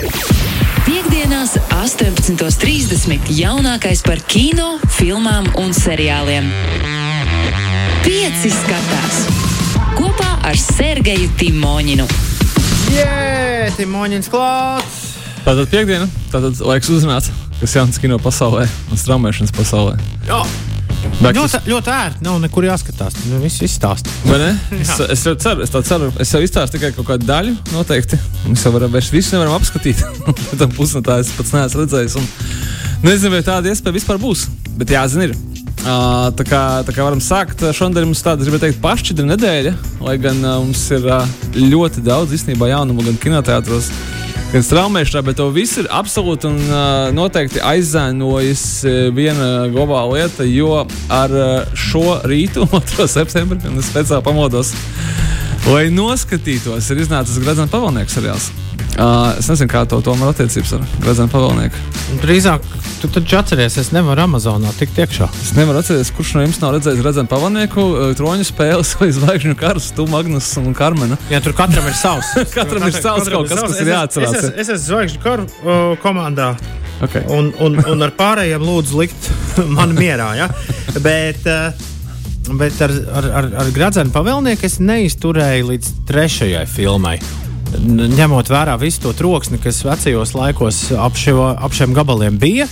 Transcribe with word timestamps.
Piektdienās, 0.00 1.58
18.30. 1.76 3.28
jaunākais 3.36 4.00
par 4.06 4.22
kino, 4.24 4.78
filmām 4.96 5.50
un 5.60 5.74
seriāliem. 5.76 6.48
Pieci 8.00 8.52
skatās 8.54 9.18
kopā 9.98 10.30
ar 10.48 10.56
Sergeju 10.56 11.28
Timoņinu. 11.40 12.08
Jē, 12.94 13.68
Timoņins 13.76 14.32
klāts! 14.32 14.96
Tātad 15.44 15.68
piekdiena, 15.72 16.08
tātad 16.32 16.56
laiks 16.64 16.88
uzrunāt, 16.92 17.28
kas 17.60 17.76
jauns 17.76 18.00
kino 18.00 18.16
pasaulē 18.22 18.64
un 18.88 19.04
straumēšanas 19.04 19.52
pasaulē. 19.56 20.00
Jā. 20.30 20.40
To- 21.20 21.32
Ļoti, 21.36 21.58
ļoti 21.68 21.90
ērti, 21.92 22.22
nav 22.24 22.38
nekur 22.40 22.64
jāskatās. 22.64 23.16
Nu, 23.28 23.38
viss 23.42 23.60
izstāsta. 23.66 24.08
Es, 24.80 24.94
es 25.12 25.24
jau 25.26 25.34
ceru, 25.36 25.60
es 25.66 25.72
tā 25.72 25.82
ceru. 25.84 26.08
Es 26.22 26.32
jau 26.32 26.40
izstāstu 26.40 26.78
tikai 26.78 26.92
kaut 26.96 27.06
kādu 27.10 27.28
daļu, 27.28 27.52
noteikti. 27.74 28.16
Mēs 28.48 28.64
jau 28.64 28.72
varam, 28.72 28.94
visu 28.96 29.34
nevaram 29.36 29.58
apskatīt. 29.58 30.00
Tam 30.60 30.72
pusnatā 30.76 31.18
es 31.20 31.32
pats 31.36 31.52
neesmu 31.56 31.84
redzējis. 31.84 32.16
Un 32.20 32.26
nezinu, 33.04 33.34
vai 33.36 33.42
tāda 33.44 33.68
iespēja 33.72 33.98
vispār 33.98 34.20
būs. 34.22 34.46
Bet 34.80 34.92
jāzina, 34.96 35.28
ir. 35.28 35.36
Uh, 35.80 36.28
tā, 36.36 36.44
kā, 36.44 36.62
tā 36.84 36.92
kā 36.92 37.04
varam 37.06 37.20
sākt, 37.24 37.62
šodien 37.76 38.04
mums 38.08 38.20
tāda, 38.24 38.44
gribētu 38.44 38.66
teikt, 38.66 38.80
pašķidra 38.84 39.28
nedēļa. 39.30 39.70
Lai 40.04 40.16
gan 40.20 40.40
uh, 40.44 40.58
mums 40.64 40.82
ir 40.92 41.06
uh, 41.08 41.24
ļoti 41.56 42.02
daudz 42.04 42.34
īstenībā 42.36 42.68
jaunumu 42.68 43.04
gan 43.06 43.16
kinoteātros, 43.22 43.88
gan 43.88 44.19
straumēšanā, 44.58 45.20
bet 45.22 45.36
to 45.38 45.46
visu 45.54 45.84
ir 45.84 45.88
absolūti 45.94 46.48
un 46.48 46.56
uh, 46.58 47.10
noteikti 47.14 47.60
aizēnojis 47.62 48.64
uh, 48.82 48.96
viena 49.14 49.68
globāla 49.70 50.18
lieta, 50.18 50.46
jo 50.48 50.72
ar 51.06 51.34
uh, 51.34 51.76
šo 51.78 52.18
rītu, 52.26 52.66
2. 52.72 53.06
septembrī, 53.06 53.60
kad 53.62 53.78
es 53.78 53.92
speciāli 53.92 54.26
pamodos, 54.26 54.72
lai 55.68 55.86
noskatītos, 55.92 56.88
ir 56.92 57.04
iznācis 57.04 57.40
Gradzena 57.42 57.70
pavalnieks 57.70 58.16
seriāls. 58.16 58.50
Uh, 59.00 59.30
es 59.38 59.46
nezinu, 59.48 59.70
kā 59.70 59.84
to 59.88 60.00
tomēr 60.04 60.32
attiecības 60.32 60.72
ar 60.76 60.82
Gradzena 61.00 61.30
pavalnieku. 61.32 61.78
Drīzāk, 62.20 62.64
tu 63.00 63.08
taču 63.12 63.38
atceries, 63.38 63.76
es 63.80 63.92
nevaru 63.94 64.24
Amazonā 64.26 64.72
tikt 64.76 64.98
iekšā. 65.00 65.28
Es 65.40 65.52
nevaru 65.56 65.80
atcerēties, 65.80 66.10
kurš 66.16 66.34
no 66.36 66.44
jums 66.44 66.58
nav 66.60 66.74
redzējis 66.74 67.00
Gradzena 67.00 67.30
pavalnieku, 67.30 67.86
troņu 68.18 68.48
spēles 68.48 68.92
vai 69.00 69.08
zvaigžņu 69.16 69.56
karus, 69.60 69.92
tu, 69.96 70.08
Magnus 70.10 70.50
un 70.60 70.74
Karmena. 70.76 71.20
Jā, 71.32 71.40
tur 71.44 71.56
katram 71.56 71.88
ir 71.88 71.96
savs. 71.96 72.34
Katram 72.56 72.88
ir 72.88 72.96
savs 72.96 73.30
kaut 73.32 73.48
kas, 73.48 73.62
kas 73.62 73.80
ir 73.80 73.92
jāatcerās, 73.94 74.36
Es, 74.40 74.50
es, 74.50 74.52
es 74.64 74.74
esmu 74.74 74.86
zvaigžņu 74.88 75.24
karu 75.24 75.46
uh, 75.46 75.96
komandā. 76.02 76.54
Okay. 77.00 77.24
Un, 77.32 77.48
un, 77.64 77.78
un 77.88 78.04
ar 78.04 78.12
pārējiem 78.12 78.60
lūdzu 78.60 78.98
likt 79.00 79.30
mani 79.78 79.96
mierā. 79.96 80.34
Ja? 80.36 80.50
Bet, 81.06 81.46
uh, 81.48 81.70
bet 82.58 82.80
ar, 82.82 82.92
ar, 83.14 83.28
ar, 83.40 83.48
ar 83.62 83.70
Gradzenu 83.74 84.12
pavēlnieku 84.14 84.66
es 84.66 84.78
neizturēju 84.82 85.70
līdz 85.70 85.90
trešajai 86.08 86.66
filmai. 86.70 87.16
Ņemot 87.70 88.50
vērā 88.50 88.74
visu 88.80 89.04
to 89.04 89.12
troksni, 89.14 89.60
kas 89.62 89.82
vecajos 89.86 90.34
laikos 90.34 90.80
ap, 90.98 91.18
šo, 91.18 91.52
ap 91.54 91.74
šiem 91.76 91.94
gabaliem 91.94 92.38
bija, 92.40 92.66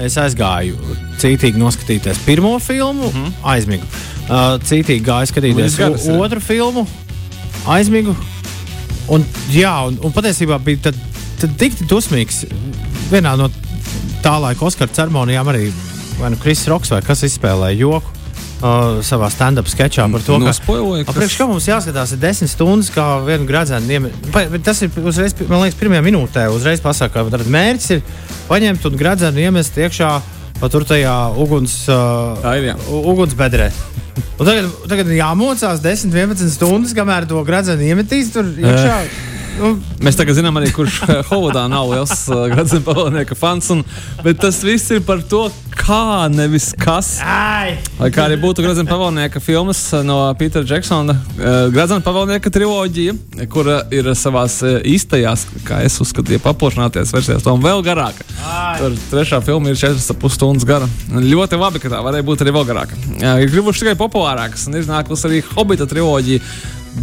es 0.00 0.16
aizgāju 0.18 0.78
cītīgi 1.22 1.60
noskatīties 1.60 2.24
pirmo 2.26 2.56
filmu, 2.58 3.10
mm 3.10 3.16
-hmm. 3.16 3.32
aizmigu. 3.54 3.86
Uh, 4.30 4.58
cītīgi 4.62 5.04
gāju 5.06 5.30
skatīties 5.30 5.78
Nu, 5.78 5.84
garas 5.84 6.08
otru 6.08 6.40
filmu, 6.40 6.86
aizmigu. 7.66 8.16
Un, 9.10 9.24
jā, 9.50 9.72
un, 9.86 9.98
un 10.02 10.12
patiesībā 10.12 10.58
bija 10.62 10.90
tad, 10.90 10.98
tad 11.40 11.56
tik 11.58 11.74
dusmīgs. 11.90 12.44
Vienā 13.10 13.36
no 13.36 13.50
tā 14.22 14.36
laika 14.40 14.64
Oskara 14.64 14.92
ceremonijām 14.92 15.48
arī 15.48 15.72
nu 16.20 16.36
Kris 16.36 16.66
Roks 16.68 16.90
vai 16.90 17.02
kas 17.02 17.22
izspēlēja 17.26 17.78
joku. 17.80 18.19
Uh, 18.60 18.98
savā 19.00 19.30
stand-up 19.32 19.64
sketčā 19.72 20.04
par 20.12 20.20
to, 20.20 20.34
ka 20.36 20.50
Nospoiloja, 20.50 21.06
kas- 21.06 21.14
Apriekš, 21.16 21.36
kā 21.40 21.46
mums 21.48 21.64
jāskatās, 21.64 22.10
ir 22.12 22.18
desmit 22.20 22.50
stundas, 22.52 22.90
kā 22.92 23.06
vienu 23.24 23.46
gradzenu. 23.48 24.10
Tas 24.62 24.82
ir 24.84 24.90
uzreiz, 25.00 25.32
man 25.48 25.62
liekas, 25.62 25.78
pirmajā 25.80 26.02
minūtē. 26.04 26.44
Uzreiz 26.52 26.82
pasakā, 26.84 27.24
ka 27.24 27.40
mērķis 27.40 27.88
ir 27.96 28.02
paņemt 28.50 28.84
un 28.84 29.00
gradzenu 29.00 29.40
iemest 29.40 29.80
iekšā 29.80 30.10
pa 30.60 30.68
tur 30.68 30.84
tajā 30.84 31.14
uguns, 31.40 31.88
uh, 31.88 32.36
ir, 32.60 32.76
ugunsbedrē. 32.84 33.70
Un 34.36 34.44
tagad, 34.44 34.68
tagad 34.92 35.08
jāmocās 35.16 35.80
10, 35.80 36.12
11 36.12 36.52
stundas, 36.52 36.92
kamēr 36.96 37.24
to 37.28 37.40
gradzenu 37.48 37.80
iemetīs 37.88 38.28
tur 38.34 38.44
iekšā. 38.44 38.98
Nu, 39.60 39.74
Mēs 40.00 40.16
tagad 40.16 40.38
zinām, 40.38 40.56
arī 40.56 40.70
kurš 40.72 41.02
eh, 41.04 41.18
Holidā 41.28 41.66
nav 41.68 41.90
liels 41.90 42.22
uh, 42.32 42.46
Gradzena 42.48 42.80
pavalnieka 42.86 43.36
fans. 43.36 43.66
Un, 43.74 43.82
bet 44.24 44.38
tas 44.40 44.62
viss 44.64 44.88
ir 44.94 45.02
par 45.04 45.20
to, 45.28 45.42
kā 45.76 46.30
nevis 46.32 46.70
kas. 46.80 47.18
ai, 47.20 47.74
Lai 47.98 48.08
kā 48.14 48.24
arī 48.24 48.38
būtu 48.40 48.64
Gradzena 48.64 48.88
pavalnieka 48.88 49.42
filmas 49.44 49.82
eh, 49.92 50.04
no 50.06 50.16
Petera 50.40 50.64
Džeksona, 50.64 51.12
uh, 51.12 51.58
Gradzena 51.74 52.00
pavalnieka 52.06 52.52
triloģija, 52.54 53.18
kura 53.52 53.82
ir 53.92 54.08
savā 54.16 54.46
īstajās, 54.94 55.44
kā 55.68 55.82
es 55.84 56.00
uzskatīju, 56.00 56.40
paplašināties 56.46 57.12
versijās, 57.18 57.44
un 57.52 57.60
vēl 57.64 57.84
garāka. 57.84 58.24
Tur 58.80 58.96
trešā 59.12 59.42
filma 59.44 59.74
ir 59.74 59.80
4,5 59.80 60.36
stundas 60.38 60.68
gara. 60.68 60.88
Ļoti 61.12 61.60
labi, 61.60 61.84
ka 61.84 61.92
tā 61.92 62.00
varēja 62.06 62.30
būt 62.32 62.46
arī 62.46 62.56
vēl 62.56 62.68
garāka. 62.72 62.96
Uh, 63.18 63.44
ir 63.44 63.52
kļuvuši 63.52 63.84
tikai 63.84 63.98
populārākas, 64.00 64.70
un 64.70 64.80
ir 64.80 64.88
nākusi 64.88 65.28
arī 65.28 65.44
Hobita 65.52 65.84
triloģija. 65.90 66.48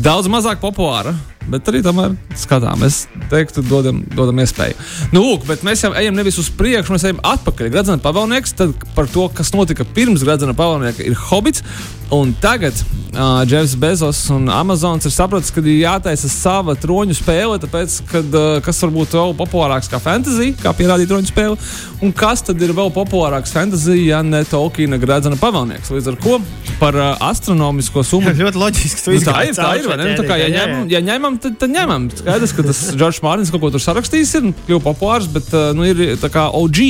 Daudz 0.03 0.27
mazāk 0.27 0.57
populāra, 0.59 1.13
bet 1.51 1.69
arī 1.71 1.81
tomēr 1.85 2.15
skatām. 2.37 2.83
Es 2.87 3.05
teiktu, 3.31 3.63
dodam, 3.67 4.01
dodam 4.15 4.41
iespēju. 4.43 4.77
Nu, 5.13 5.23
lūk, 5.23 5.47
bet 5.49 5.63
mēs 5.67 5.85
jau 5.85 5.93
ejam 5.97 6.17
nevis 6.17 6.39
uz 6.41 6.49
priekšu, 6.57 6.95
mēs 6.95 7.07
ejam 7.07 7.21
atpakaļ. 7.27 7.71
Gradzena 7.73 8.03
pavalnieks, 8.03 8.55
tad 8.59 8.75
par 8.95 9.09
to, 9.11 9.27
kas 9.33 9.53
notika 9.55 9.87
pirms 9.97 10.25
Gradzena 10.27 10.55
pavalnieka, 10.57 11.05
ir 11.07 11.17
Hobits. 11.27 11.63
Un 12.11 12.31
tagad 12.39 12.73
uh, 13.13 13.43
Jeffs 13.49 13.75
Bezos 13.75 14.29
un 14.31 14.47
Amazons 14.47 15.03
ir 15.05 15.11
sapratis, 15.11 15.49
ka 15.51 15.59
ir 15.59 15.81
jātaisa 15.81 16.29
sava 16.31 16.71
troņu 16.79 17.17
spēle, 17.17 17.57
tāpēc, 17.59 17.97
kad, 18.07 18.29
uh, 18.31 18.59
kas 18.63 18.79
var 18.85 18.93
būt 18.95 19.15
vēl 19.17 19.35
populārāks 19.41 19.91
kā 19.91 19.99
fantasy, 19.99 20.53
kā 20.61 20.71
pierādīja 20.77 21.11
troņu 21.11 21.27
spēle, 21.27 21.57
un 21.99 22.15
kas 22.15 22.45
tad 22.47 22.63
ir 22.63 22.71
vēl 22.77 22.93
populārāks 22.95 23.51
fantasy, 23.51 23.97
ja 24.05 24.21
ne 24.23 24.45
Tolkiena 24.47 25.01
Gradzena 25.01 25.35
pavalnieks. 25.41 25.91
Līdz 25.91 26.11
ar 26.13 26.19
ko 26.23 26.39
par 26.79 26.95
uh, 26.95 27.11
astronomisko 27.27 28.05
summu 28.07 28.31
ļoti 28.41 28.63
loģiski. 28.63 29.03
Nu, 29.11 29.23
tā 29.27 29.43
ir. 29.49 29.55
Tā 29.59 29.71
ir 29.75 29.91
vai 29.91 29.99
ne? 29.99 30.11
Nu, 30.13 30.17
tā 30.21 30.29
kā, 30.31 30.39
ja, 30.39 30.51
ņemam, 30.53 30.89
ja 30.93 31.03
ņemam, 31.11 31.39
tad, 31.43 31.59
tad 31.59 31.75
ņemam. 31.75 32.11
Skaidrs, 32.23 32.55
ka 32.55 32.69
tas 32.71 32.85
Džordžs 32.95 33.23
Mārtiņš 33.25 33.51
kaut 33.51 33.67
ko 33.67 33.75
tur 33.75 33.83
sarakstījis, 33.83 34.37
ir 34.39 34.53
kļuvis 34.69 34.87
populārs, 34.87 35.27
bet 35.35 35.51
uh, 35.51 35.73
nu, 35.75 35.83
ir 35.91 36.15
tā 36.23 36.31
kā 36.31 36.47
OG. 36.55 36.85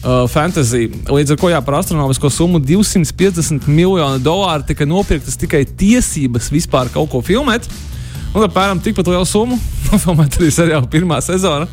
Uh, 0.00 0.24
fantasy. 0.32 0.86
Līdz 1.12 1.34
ar 1.34 1.38
to 1.42 1.48
jā, 1.52 1.58
par 1.60 1.74
astronomisko 1.76 2.30
summu 2.32 2.56
250 2.64 3.66
miljonu 3.68 4.16
dolāru 4.24 4.64
tika 4.64 4.86
nopirktas 4.88 5.36
tikai 5.36 5.66
tiesības 5.68 6.48
vispār 6.54 6.88
kaut 6.94 7.10
ko 7.12 7.20
filmēt. 7.20 7.68
Un 8.30 8.44
apmēram 8.46 8.78
tikpat 8.78 9.08
lielu 9.10 9.26
summu 9.26 9.56
nofilmēt 9.90 10.36
arī 10.38 10.50
seriāla 10.54 10.86
pirmā 10.90 11.18
sezona 11.24 11.66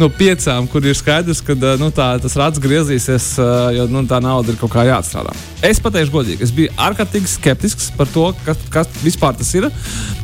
no 0.00 0.08
piecām, 0.10 0.66
kur 0.72 0.82
ir 0.88 0.96
skaidrs, 0.98 1.42
ka 1.44 1.54
nu, 1.78 1.90
tā, 1.94 2.08
tas 2.22 2.34
rāds 2.40 2.58
griezīsies, 2.62 3.26
jo 3.76 3.84
nu, 3.92 4.02
tā 4.08 4.18
nauda 4.24 4.50
ir 4.50 4.58
kaut 4.58 4.72
kā 4.72 4.86
jāatstrādā. 4.88 5.34
Es 5.62 5.78
pateikšu 5.84 6.14
godīgi, 6.14 6.42
es 6.42 6.54
biju 6.54 6.72
ārkārtīgi 6.80 7.30
skeptisks 7.30 7.92
par 7.98 8.10
to, 8.10 8.30
kas, 8.46 8.64
kas 8.72 8.90
vispār 9.04 9.36
tas 9.38 9.52
ir. 9.54 9.68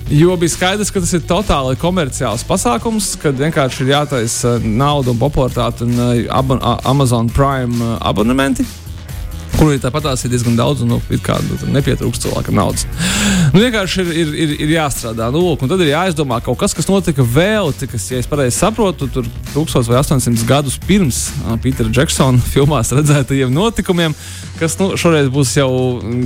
Jo 0.09 0.39
bija 0.41 0.55
skaidrs, 0.55 0.91
ka 0.91 1.05
tas 1.05 1.13
ir 1.15 1.23
totāli 1.29 1.77
komerciāls 1.79 2.47
pasākums, 2.49 3.13
kad 3.21 3.39
vienkārši 3.39 3.85
ir 3.85 3.93
jātaisa 3.93 4.57
nauda 4.65 5.13
un 5.13 5.21
popularitāte 5.21 5.85
un 5.85 6.27
abon 6.33 6.65
Amazon 6.89 7.29
Prime 7.31 7.97
abonementi. 8.01 8.67
Kur 9.57 9.73
arī 9.73 9.81
tāpat 9.83 10.05
tās 10.07 10.23
ir 10.25 10.33
diezgan 10.33 10.59
daudz, 10.59 10.85
un 10.85 10.93
nu, 10.93 10.99
kā 11.25 11.39
nu, 11.43 11.57
nepietrūkst 11.75 12.27
cilvēkam 12.27 12.59
naudas. 12.59 12.85
Nu, 13.55 13.63
vienkārši 13.63 14.03
ir, 14.05 14.11
ir, 14.23 14.33
ir, 14.45 14.53
ir 14.67 14.73
jāstrādā. 14.77 15.31
Nu, 15.35 15.41
lūk, 15.43 15.65
un 15.65 15.73
tad 15.73 15.83
ir 15.83 15.93
jāizdomā 15.93 16.39
kaut 16.45 16.61
kas, 16.61 16.75
kas 16.77 16.87
notika 16.91 17.25
vēl, 17.25 17.73
kas, 17.91 18.07
ja 18.13 18.21
es 18.21 18.29
pareizi 18.31 18.59
saprotu, 18.61 19.09
tur 19.13 19.27
1000 19.55 19.89
vai 19.91 19.99
800 20.03 20.47
gadus 20.49 20.79
pirms 20.87 21.25
uh, 21.43 21.57
Pītera 21.63 21.91
Džeksona 21.91 22.43
filmās 22.55 22.93
redzētajiem 22.95 23.55
notikumiem, 23.55 24.15
kas 24.61 24.77
nu, 24.79 24.93
šoreiz 25.01 25.31
būs 25.33 25.57
jau 25.59 25.71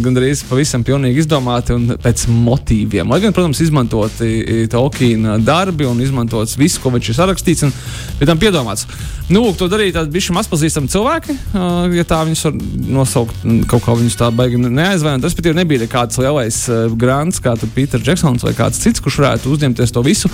gandrīz 0.05 0.45
pavisam 0.49 0.85
pilnīgi 0.87 1.23
izdomāti 1.23 1.77
un 1.77 1.95
pēc 2.03 2.27
motīviem. 2.33 3.09
Lai 3.13 3.21
gan, 3.25 3.37
protams, 3.37 3.63
izmantoti 3.65 4.67
Tolkiena 4.73 5.39
darbi 5.41 5.89
un 5.89 6.01
izmantots 6.05 6.59
viss, 6.61 6.81
ko 6.83 6.93
viņš 6.93 7.13
ir 7.13 7.21
sarakstīts 7.21 7.67
un 7.69 7.75
pie 8.19 8.29
tam 8.29 8.41
piedomāts. 8.41 8.89
Nu, 9.33 9.45
lūk, 9.47 9.57
to 9.61 9.69
darīja 9.71 10.01
tādi 10.01 10.13
bišķi 10.17 10.35
mazpazīstami 10.37 10.91
cilvēki, 10.93 11.37
uh, 11.55 11.87
ja 11.97 12.05
tā 12.09 12.23
viņus 12.27 12.47
var 12.49 12.57
nosaukt, 12.99 13.12
un 13.19 13.63
kaut 13.69 13.85
kā 13.85 13.97
viņus 13.99 14.19
tā 14.21 14.31
baigi 14.35 14.61
neaizvainot. 14.63 15.27
Respektīvi, 15.27 15.59
nebija 15.59 15.85
nekāds 15.85 16.21
lielais 16.23 16.59
uh, 16.71 16.85
grants, 16.99 17.41
kā 17.43 17.55
Pīters 17.63 18.05
Džeksons 18.07 18.47
vai 18.47 18.55
kāds 18.59 18.81
cits, 18.83 19.03
kurš 19.03 19.21
varētu 19.23 19.53
uzņemties 19.55 19.95
to 19.95 20.05
visu. 20.07 20.31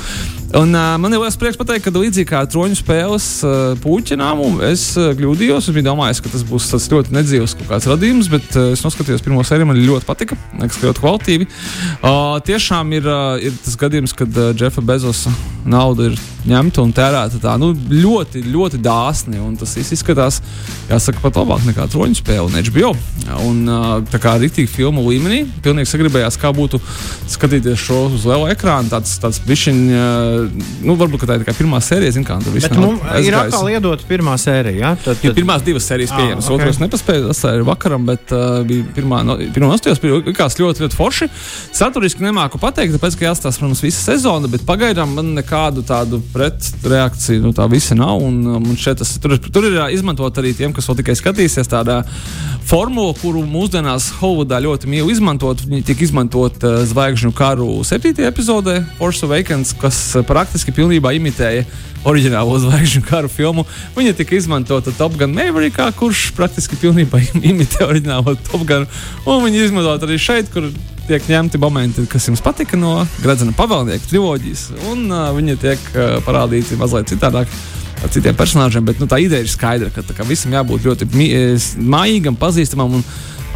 Un, 0.57 0.73
uh, 0.73 0.95
man 0.97 1.13
ir 1.13 1.21
liels 1.21 1.37
prieks 1.37 1.59
pateikt, 1.61 1.85
ka 1.85 1.93
līdzīgi 1.93 2.31
kā 2.31 2.39
troņu 2.49 2.79
spēles 2.79 3.27
uh, 3.45 3.75
puķinām, 3.83 4.41
es 4.65 4.85
uh, 4.97 5.11
kļūdījos. 5.19 5.69
Es 5.69 5.77
biju 5.77 5.85
domājis, 5.91 6.23
ka 6.25 6.33
tas 6.33 6.45
būs 6.49 6.71
tas 6.73 6.87
ļoti 6.89 7.13
nedzīvs 7.13 7.53
kaut 7.59 7.69
kāds 7.75 7.89
radījums, 7.91 8.31
bet 8.33 8.57
uh, 8.57 8.71
es 8.73 8.81
noskatījos 8.87 9.21
pirmo 9.27 9.45
sēriju, 9.45 9.69
man 9.69 9.83
ļoti 9.83 10.09
patika. 10.09 10.39
Liekas, 10.57 10.81
ka 10.81 10.89
ļoti 10.89 11.05
kvalitīvi. 11.05 11.51
Uh, 12.01 12.39
tiešām 12.49 12.97
ir, 12.97 13.05
uh, 13.13 13.37
ir 13.45 13.61
tas 13.61 13.77
gadījums, 13.77 14.17
kad 14.17 14.41
uh, 14.41 14.55
Jeffa 14.57 14.85
Bezosa 14.89 15.35
nauda 15.69 16.09
ir 16.09 16.17
ņemta 16.49 16.81
un 16.81 16.95
tērēta 16.97 17.43
tā 17.43 17.55
nu, 17.61 17.75
ļoti, 17.77 18.41
ļoti 18.49 18.81
dāsni. 18.81 19.43
Tas 19.61 19.77
izskatās, 19.83 20.41
jāsaka, 20.89 21.21
pat 21.27 21.37
labāk 21.43 21.67
nekā 21.69 21.89
troņu 21.93 22.23
spēle 22.23 22.49
un 22.49 22.57
HBO. 22.71 22.95
Un, 23.45 23.61
tā 24.09 24.21
kā 24.23 24.37
rīktīgi 24.41 24.71
filmu 24.71 25.05
līmenī, 25.11 25.43
pilnīgi 25.65 25.91
sagribējās, 25.91 26.39
kā 26.41 26.55
būtu 26.57 26.81
skatīties 27.29 27.85
šo 27.85 28.07
uz 28.17 28.25
liela 28.29 28.53
ekrāna. 28.55 28.89
Tāds, 28.95 29.19
tāds 29.21 29.43
bišķiņ, 29.45 29.83
nu, 30.85 30.95
varbūt 30.99 31.25
tā 31.29 31.37
ir 31.39 31.45
tikai 31.45 31.55
pirmā 31.59 31.81
sērija, 31.85 32.15
zin, 32.17 32.25
kā 32.27 32.39
tur 32.43 32.55
viss 32.55 32.69
Bet 32.69 32.81
mums 32.81 33.03
ir 33.25 33.37
atkal 33.39 33.71
iedota 33.73 34.07
pirmā 34.09 34.37
sērija. 34.41 34.79
Ja? 34.79 34.93
Tad, 35.03 35.21
tad... 35.23 35.37
Pirmās 35.37 35.65
divas 35.67 35.89
sērijas 35.89 36.15
pieejamas. 36.15 36.47
Ah, 36.47 36.55
okay. 36.55 36.69
Otrais 36.69 36.81
nepaspēja 36.83 37.33
atstāt 37.33 37.65
vakaram, 37.69 38.07
bet 38.09 38.35
uh, 38.35 38.61
bija 38.69 38.87
pirmā 38.97 39.21
no, 39.27 39.39
pirmā 39.55 39.73
nostājās, 39.73 40.01
bija 40.03 40.21
ļoti, 40.25 40.85
ļoti 40.85 40.99
forši. 40.99 41.31
Saturiski 41.77 42.25
nemāku 42.25 42.61
pateikt, 42.63 42.97
tāpēc, 42.97 43.19
ka 43.19 43.29
jāstāsta, 43.29 43.63
protams, 43.63 43.83
visa 43.85 44.03
sezona, 44.13 44.51
bet 44.51 44.67
pagaidām 44.69 45.17
man 45.19 45.35
nekādu 45.39 45.85
tādu 45.87 46.21
pretreakciju 46.35 47.45
nu, 47.47 47.55
tā 47.57 47.69
visa 47.71 47.99
nav. 47.99 48.23
Un, 48.25 48.41
un 48.59 48.79
tas, 48.79 49.17
tur, 49.23 49.37
tur 49.39 49.69
ir 49.69 49.81
izmantot 49.95 50.43
arī 50.43 50.55
tiem, 50.59 50.75
kas 50.77 50.89
vēl 50.89 51.03
tikai 51.03 51.19
skatīsies 51.19 51.71
tādā 51.71 52.03
formula, 52.69 53.15
kuru 53.17 53.41
mūsdienās 53.49 54.11
Hollywoodā 54.19 54.59
ļoti 54.61 54.89
mīl 54.93 55.09
izmantot. 55.09 55.63
Viņi 55.65 55.87
tiek 55.89 56.03
izmantot 56.05 56.61
uh, 56.67 56.83
zvaigžņu 56.89 57.31
karu 57.37 57.69
septītajā 57.87 58.29
epizodē, 58.29 58.83
Force 58.99 59.25
Awakens, 59.25 59.73
kas 59.81 59.97
uh, 60.19 60.25
praktiski 60.27 60.75
pilnībā 60.77 61.15
imitēja 61.17 61.65
oriģinālo 62.09 62.59
zvaigžņu 62.67 63.03
karu 63.09 63.33
filmu. 63.33 63.65
Viņa 63.97 64.13
tika 64.19 64.37
izmantota 64.37 64.93
Top 64.99 65.17
Gun 65.17 65.33
Maverickā, 65.37 65.89
kurš 65.97 66.29
praktiski 66.37 66.77
pilnībā 66.83 67.23
imitē 67.41 67.87
oriģinālo 67.89 68.37
Top 68.51 68.67
Gun. 68.69 68.85
Un 69.25 69.43
viņi 69.47 69.65
izmantot 69.71 70.05
arī 70.05 70.21
šeit, 70.21 70.53
kur 70.53 70.69
tiek 71.09 71.25
ņemti 71.25 71.57
momenti, 71.63 72.05
kas 72.11 72.29
jums 72.29 72.45
patika 72.45 72.77
no 72.77 72.99
Gradzena 73.25 73.57
pavēlnieka 73.57 74.13
triloģijas. 74.13 74.69
Un 74.93 75.09
uh, 75.09 75.31
viņi 75.39 75.57
tiek 75.65 75.91
uh, 75.95 76.19
parādīti 76.27 76.77
mazliet 76.77 77.09
citādāk. 77.17 77.49
Ar 77.99 78.13
citiem 78.15 78.37
personāžiem, 78.39 78.85
bet 78.87 79.01
nu, 79.03 79.09
tā 79.11 79.19
ideja 79.23 79.43
ir 79.43 79.51
skaidra, 79.51 79.91
ka 79.95 80.05
kā, 80.07 80.27
visam 80.29 80.55
jābūt 80.55 80.87
ļoti 80.87 81.09
mājīgam, 81.83 82.39
pazīstamam 82.39 83.01
un 83.01 83.05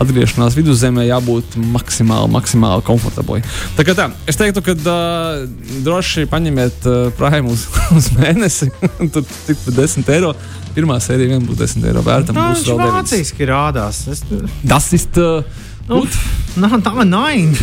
atgriešanās 0.02 0.56
viduszemē 0.56 1.04
jābūt 1.06 1.56
maksimāli, 1.74 2.30
maksimāli 2.32 2.84
komfortablai. 2.86 3.42
Tā 3.76 3.84
kā 3.86 3.94
tā, 3.96 4.08
es 4.30 4.38
teiktu, 4.40 4.64
ka 4.64 4.74
uh, 4.78 5.44
droši 5.84 6.26
paņemiet 6.32 6.88
uh, 6.88 7.02
prājumu 7.18 7.54
uz, 7.54 7.66
uz 7.98 8.10
mēnesi, 8.16 8.70
tur 9.14 9.26
tik 9.46 9.60
par 9.66 9.78
10 9.82 10.12
eiro. 10.16 10.34
Pirmā 10.72 10.96
sērija 11.04 11.34
vien 11.34 11.44
būs 11.44 11.58
10 11.60 11.84
eiro 11.90 12.00
vērta. 12.06 12.32
Tā 12.32 12.48
viņš 12.54 12.70
vāciski 12.80 13.48
rādās. 13.50 14.06
Es... 14.08 14.24
Tas 14.64 14.88
ir. 14.96 15.04
Uh, 15.20 15.42
Uf, 15.42 15.71
nā, 15.88 16.68
tā 16.84 16.92
ir 17.02 17.08
nine. 17.08 17.56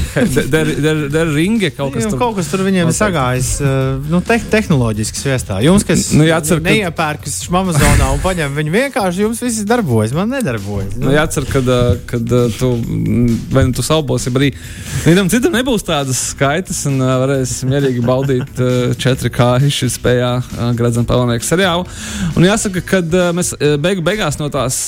Der 0.51 1.29
ringe 1.31 1.69
kaut 1.75 1.93
kas 1.95 2.07
tur. 2.09 2.17
Kaut 2.19 2.35
kas 2.39 2.49
tur 2.51 2.63
viņiem 2.65 2.91
sagājis, 2.95 3.51
nu, 4.09 4.19
te, 4.25 4.39
tehnoloģiski 4.51 5.21
sviestā. 5.21 5.59
Jums, 5.63 5.85
kas 5.87 6.09
nu, 6.17 6.25
jācer, 6.27 6.61
neiepērkas 6.65 7.39
kad... 7.45 7.57
Amazonā 7.59 8.09
un 8.15 8.21
paņem 8.23 8.57
viņu 8.57 8.73
vienkārši, 8.75 9.23
jums 9.25 9.41
viss 9.43 9.65
darbojas, 9.69 10.13
man 10.17 10.31
nedarbojas. 10.33 10.97
Nu. 10.97 11.09
Nu, 11.09 11.15
jācer, 11.15 11.47
kad, 11.49 11.71
kad 12.09 12.35
tu, 12.57 12.71
vai 13.53 13.65
nu 13.69 13.75
tu 13.75 13.85
salbosi, 13.85 14.33
arī 14.35 14.51
vienam 15.05 15.31
citam 15.31 15.55
nebūs 15.55 15.85
tādas 15.87 16.21
skaitas 16.33 16.83
un 16.89 16.99
varēs 16.99 17.59
mierīgi 17.69 18.05
baudīt 18.05 18.63
4K 18.99 19.49
izšķirtspējā 19.69 20.31
Gradzena 20.79 21.09
Pelnieka 21.09 21.47
seriālu. 21.47 21.87
Un 22.35 22.47
jāsaka, 22.47 22.85
kad 22.95 23.19
mēs 23.35 23.55
beigu 23.81 24.05
beigās 24.05 24.39
no 24.41 24.51
tās 24.53 24.87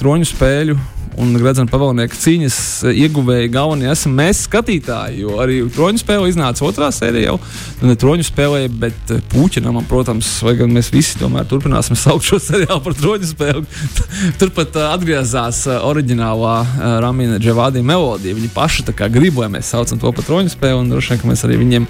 troņu 0.00 0.32
spēļu 0.34 0.78
un 1.18 1.32
Gradzena 1.38 1.70
pavalnieka 1.70 2.16
cīņas 2.18 2.56
eh, 2.86 3.00
ieguvēji 3.04 3.50
galvenie 3.52 3.90
esam 3.90 4.14
mēs, 4.18 4.44
skatītāji. 4.46 5.24
Jo 5.24 5.40
arī 5.42 5.60
troņu 5.74 6.02
spēle 6.02 6.30
iznāca 6.30 6.64
otrā 6.66 6.90
sērijā 6.94 7.30
jau. 7.30 7.36
Nu, 7.80 7.90
ne 7.90 7.96
troņu 7.98 8.26
spēlē, 8.28 8.62
bet 8.82 9.14
eh, 9.14 9.22
puķinam, 9.32 9.80
protams, 9.90 10.30
vai 10.46 10.54
gan 10.60 10.72
mēs 10.74 10.92
visi 10.94 11.18
tomēr 11.20 11.48
turpināsim 11.50 11.98
saukt 11.98 12.28
šo 12.28 12.40
seriālu 12.50 12.82
par 12.84 12.96
troņu 12.98 13.30
spēli. 13.32 13.64
Turpat 14.40 14.78
uh, 14.78 14.88
atgriezās 14.94 15.64
oriģinālā 15.80 16.56
Ramīna 17.02 17.40
Džavādija 17.42 17.86
melodija. 17.86 18.36
Viņi 18.38 18.52
paši 18.54 18.86
tā 18.88 18.96
kā 18.96 19.10
grib, 19.12 19.38
lai 19.40 19.50
mēs 19.52 19.72
saucam 19.74 20.00
to 20.00 20.12
par 20.14 20.26
troņu 20.26 20.54
spēli, 20.54 20.80
un 20.84 20.90
droši 20.92 21.14
vien, 21.14 21.22
ka 21.22 21.30
mēs 21.30 21.44
arī 21.48 21.58
viņiem 21.60 21.88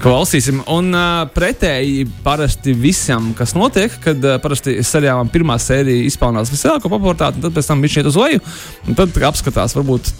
klausīsim. 0.00 0.62
Un 0.72 0.94
pretēji 1.34 2.06
parasti 2.24 2.72
visam, 2.76 3.32
kas 3.36 3.52
notiek, 3.56 3.92
kad 4.04 4.24
parasti 4.42 4.78
seriālam 4.86 5.28
pirmā 5.32 5.58
sērija 5.60 6.06
izpelnās 6.08 6.52
vislielāko 6.52 6.88
popularitāti, 6.92 7.40
un 7.40 7.46
tad 7.46 7.56
pēc 7.56 7.68
tam 7.68 7.84
viņš 7.84 7.98
iet 8.00 8.08
uz 8.08 8.18
leju. 8.20 8.40
Un 8.88 8.96
tad 8.98 9.14
apskatās, 9.28 9.74
varbūt 9.76 10.10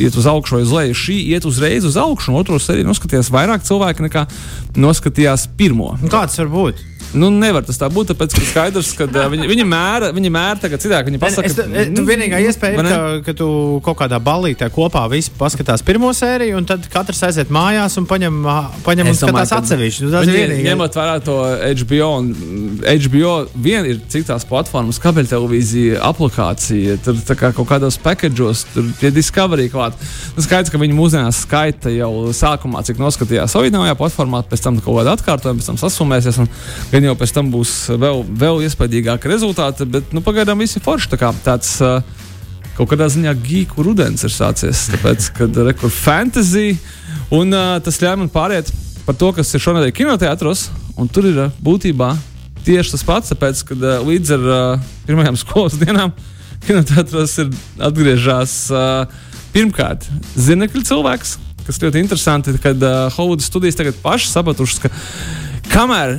iet 0.00 0.16
uz 0.18 0.26
augšu 0.28 0.58
vai 0.58 0.62
uz 0.66 0.74
leju. 0.74 0.98
Šī 0.98 1.16
iet 1.34 1.46
uzreiz 1.48 1.86
uz 1.88 1.96
augšu, 2.00 2.32
un 2.32 2.40
otru 2.40 2.58
sēriju 2.62 2.88
noskatījās 2.90 3.32
vairāk 3.34 3.66
cilvēki 3.66 4.06
nekā 4.08 4.26
noskatījās 4.78 5.48
pirmo. 5.58 5.94
Kāds 6.10 6.40
var 6.42 6.52
būt? 6.52 6.84
Nu, 7.16 7.30
nevar 7.32 7.64
tas 7.64 7.78
tā 7.80 7.88
būt, 7.92 8.10
tāpēc, 8.12 8.34
ka 8.36 8.44
skaidrs, 8.44 8.90
ka 8.98 9.06
viņi, 9.32 9.48
viņi 9.48 9.64
mēra, 9.68 10.10
viņi 10.12 10.32
mēra 10.32 10.58
tagad 10.60 10.82
citādi. 10.82 11.08
Viņi 11.08 11.20
pasaka, 11.22 11.48
ka 11.48 11.64
tas 11.64 11.88
ir 11.88 12.04
vienīgā 12.08 12.40
iespēja, 12.44 12.76
ir, 12.76 12.88
ka, 12.90 12.98
ka 13.24 13.34
tu 13.38 13.48
kaut 13.86 13.96
kādā 14.02 14.18
ballītē 14.20 14.68
kopā 14.74 15.06
visi 15.12 15.32
paskatās 15.38 15.84
pirmo 15.86 16.10
sēriju, 16.16 16.58
un 16.60 16.68
tad 16.68 16.84
katrs 16.92 17.22
aiziet 17.30 17.52
mājās 17.54 17.96
un 18.00 18.08
paņem, 18.10 18.36
paņem 18.84 19.12
un 19.12 19.16
skatās 19.16 19.54
atsevišķi. 19.56 20.04
Nu, 20.04 20.12
tas 20.12 20.28
ir 20.28 20.36
vienīgais. 20.36 20.68
Ņemot 20.68 20.98
vērā 21.00 21.16
to 21.24 21.38
HBO, 21.82 22.10
un 22.18 22.28
HBO 22.84 23.32
vien 23.56 23.88
ir 23.88 24.02
citās 24.12 24.44
platformas, 24.48 25.00
kabeļtelevīzija, 25.02 26.02
aplikācija, 26.10 26.98
tur 27.06 27.22
kā 27.32 27.52
kaut 27.56 27.70
kādos 27.72 27.96
packageos, 28.04 28.66
tur 28.74 28.92
pie 29.00 29.12
Discovery 29.16 29.70
klāt. 29.72 29.96
Tas 30.36 30.44
skaidrs, 30.44 30.72
ka 30.74 30.80
viņi 30.80 30.96
mūsdienās 30.98 31.42
skaita 31.46 31.92
jau 31.94 32.12
sākumā, 32.36 32.84
cik 32.84 33.00
noskatījās 33.00 33.56
oriģinālajā 33.58 33.96
platformā, 33.98 34.44
pēc 34.48 34.64
tam 34.66 34.78
kaut 34.82 35.00
kādā 35.00 35.16
atkārtojumā, 35.16 35.62
pēc 35.62 35.72
tam 35.72 35.80
sasumēsies. 35.80 36.40
Un, 36.44 36.52
gan 36.98 37.06
jau 37.06 37.14
pēc 37.18 37.32
tam 37.36 37.50
būs 37.52 37.72
vēl, 37.94 38.24
vēl 38.26 38.64
iespaidīgāki 38.66 39.30
rezultāti, 39.30 39.86
bet 39.86 40.10
nu, 40.16 40.22
pagaidām 40.24 40.58
viss 40.58 40.78
ir 40.78 40.82
forši. 40.82 41.12
Tā 41.12 41.18
kā 41.20 41.30
tāds 41.44 41.76
uh, 41.84 42.00
kaut 42.74 42.90
kādā 42.90 43.06
ziņā 43.12 43.36
gīku 43.38 43.84
rudens 43.86 44.24
ir 44.26 44.34
sācies. 44.34 44.88
Tāpēc, 44.96 45.30
kad 45.36 45.60
ir 45.62 45.70
fantasy, 45.94 46.72
un 47.34 47.54
uh, 47.54 47.76
tas 47.84 48.00
ļauj 48.02 48.18
man 48.24 48.32
pāriet 48.34 48.72
par 49.06 49.16
to, 49.18 49.30
kas 49.36 49.54
ir 49.54 49.62
šonadēļ 49.62 49.94
kinoteātros, 49.94 50.68
un 50.98 51.10
tur 51.10 51.28
ir 51.30 51.38
uh, 51.44 51.52
būtībā 51.62 52.10
tieši 52.66 52.96
tas 52.96 53.06
pats, 53.06 53.32
tāpēc, 53.32 53.62
kad 53.70 53.84
uh, 53.84 54.00
līdz 54.06 54.34
ar 54.34 54.48
uh, 54.48 54.88
pirmajām 55.06 55.38
skolas 55.42 55.78
dienām 55.78 56.14
kinoteātros 56.66 57.36
ir 57.44 57.52
atgriežas 57.86 58.56
uh, 58.74 59.20
pirmkārt 59.54 60.08
zinekļu 60.34 60.82
cilvēks. 60.90 61.36
Kas 61.68 61.78
ļoti 61.84 62.02
interesanti, 62.02 62.56
kad 62.64 62.82
uh, 62.82 63.06
Hollywoodas 63.14 63.46
studijas 63.52 63.78
tagad 63.78 64.02
pašas 64.02 64.34
sapratušas, 64.34 64.82
ka 64.82 64.90
kamēr 65.70 66.16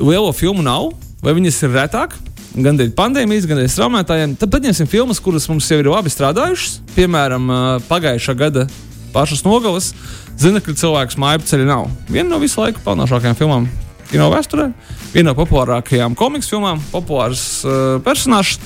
lielo 0.00 0.32
filmu 0.36 0.64
nav, 0.64 0.90
vai 1.24 1.36
viņas 1.36 1.62
ir 1.66 1.74
retāk. 1.76 2.16
Gan 2.50 2.78
dēļ 2.80 2.94
pandēmijas, 2.98 3.46
gan 3.46 3.60
dēļ 3.60 3.68
straumētājiem. 3.70 4.32
Tad 4.40 4.50
paņemsim 4.50 4.88
filmas, 4.90 5.20
kuras 5.22 5.46
mums 5.50 5.68
jau 5.70 5.78
ir 5.78 5.90
labi 5.92 6.10
strādājušas. 6.10 6.80
Piemēram, 6.96 7.46
pagājušā 7.86 8.34
gada 8.38 8.66
pašas 9.14 9.44
nogalas 9.46 9.92
zina, 10.40 10.62
ka 10.62 10.74
cilvēks 10.74 11.18
māju 11.20 11.44
ceļā 11.46 11.68
nav. 11.68 11.86
Viena 12.10 12.32
no 12.32 12.40
visu 12.42 12.62
laiku 12.62 12.82
pelnošākajām 12.84 13.38
filmām 13.38 13.68
kino 14.10 14.26
vēsturē, 14.32 14.70
viena 15.12 15.30
no 15.30 15.36
populārākajām 15.38 16.16
komiksu 16.18 16.56
filmām, 16.56 16.82
populārs 16.90 17.62
uh, 17.66 18.00
personāžs. 18.06 18.58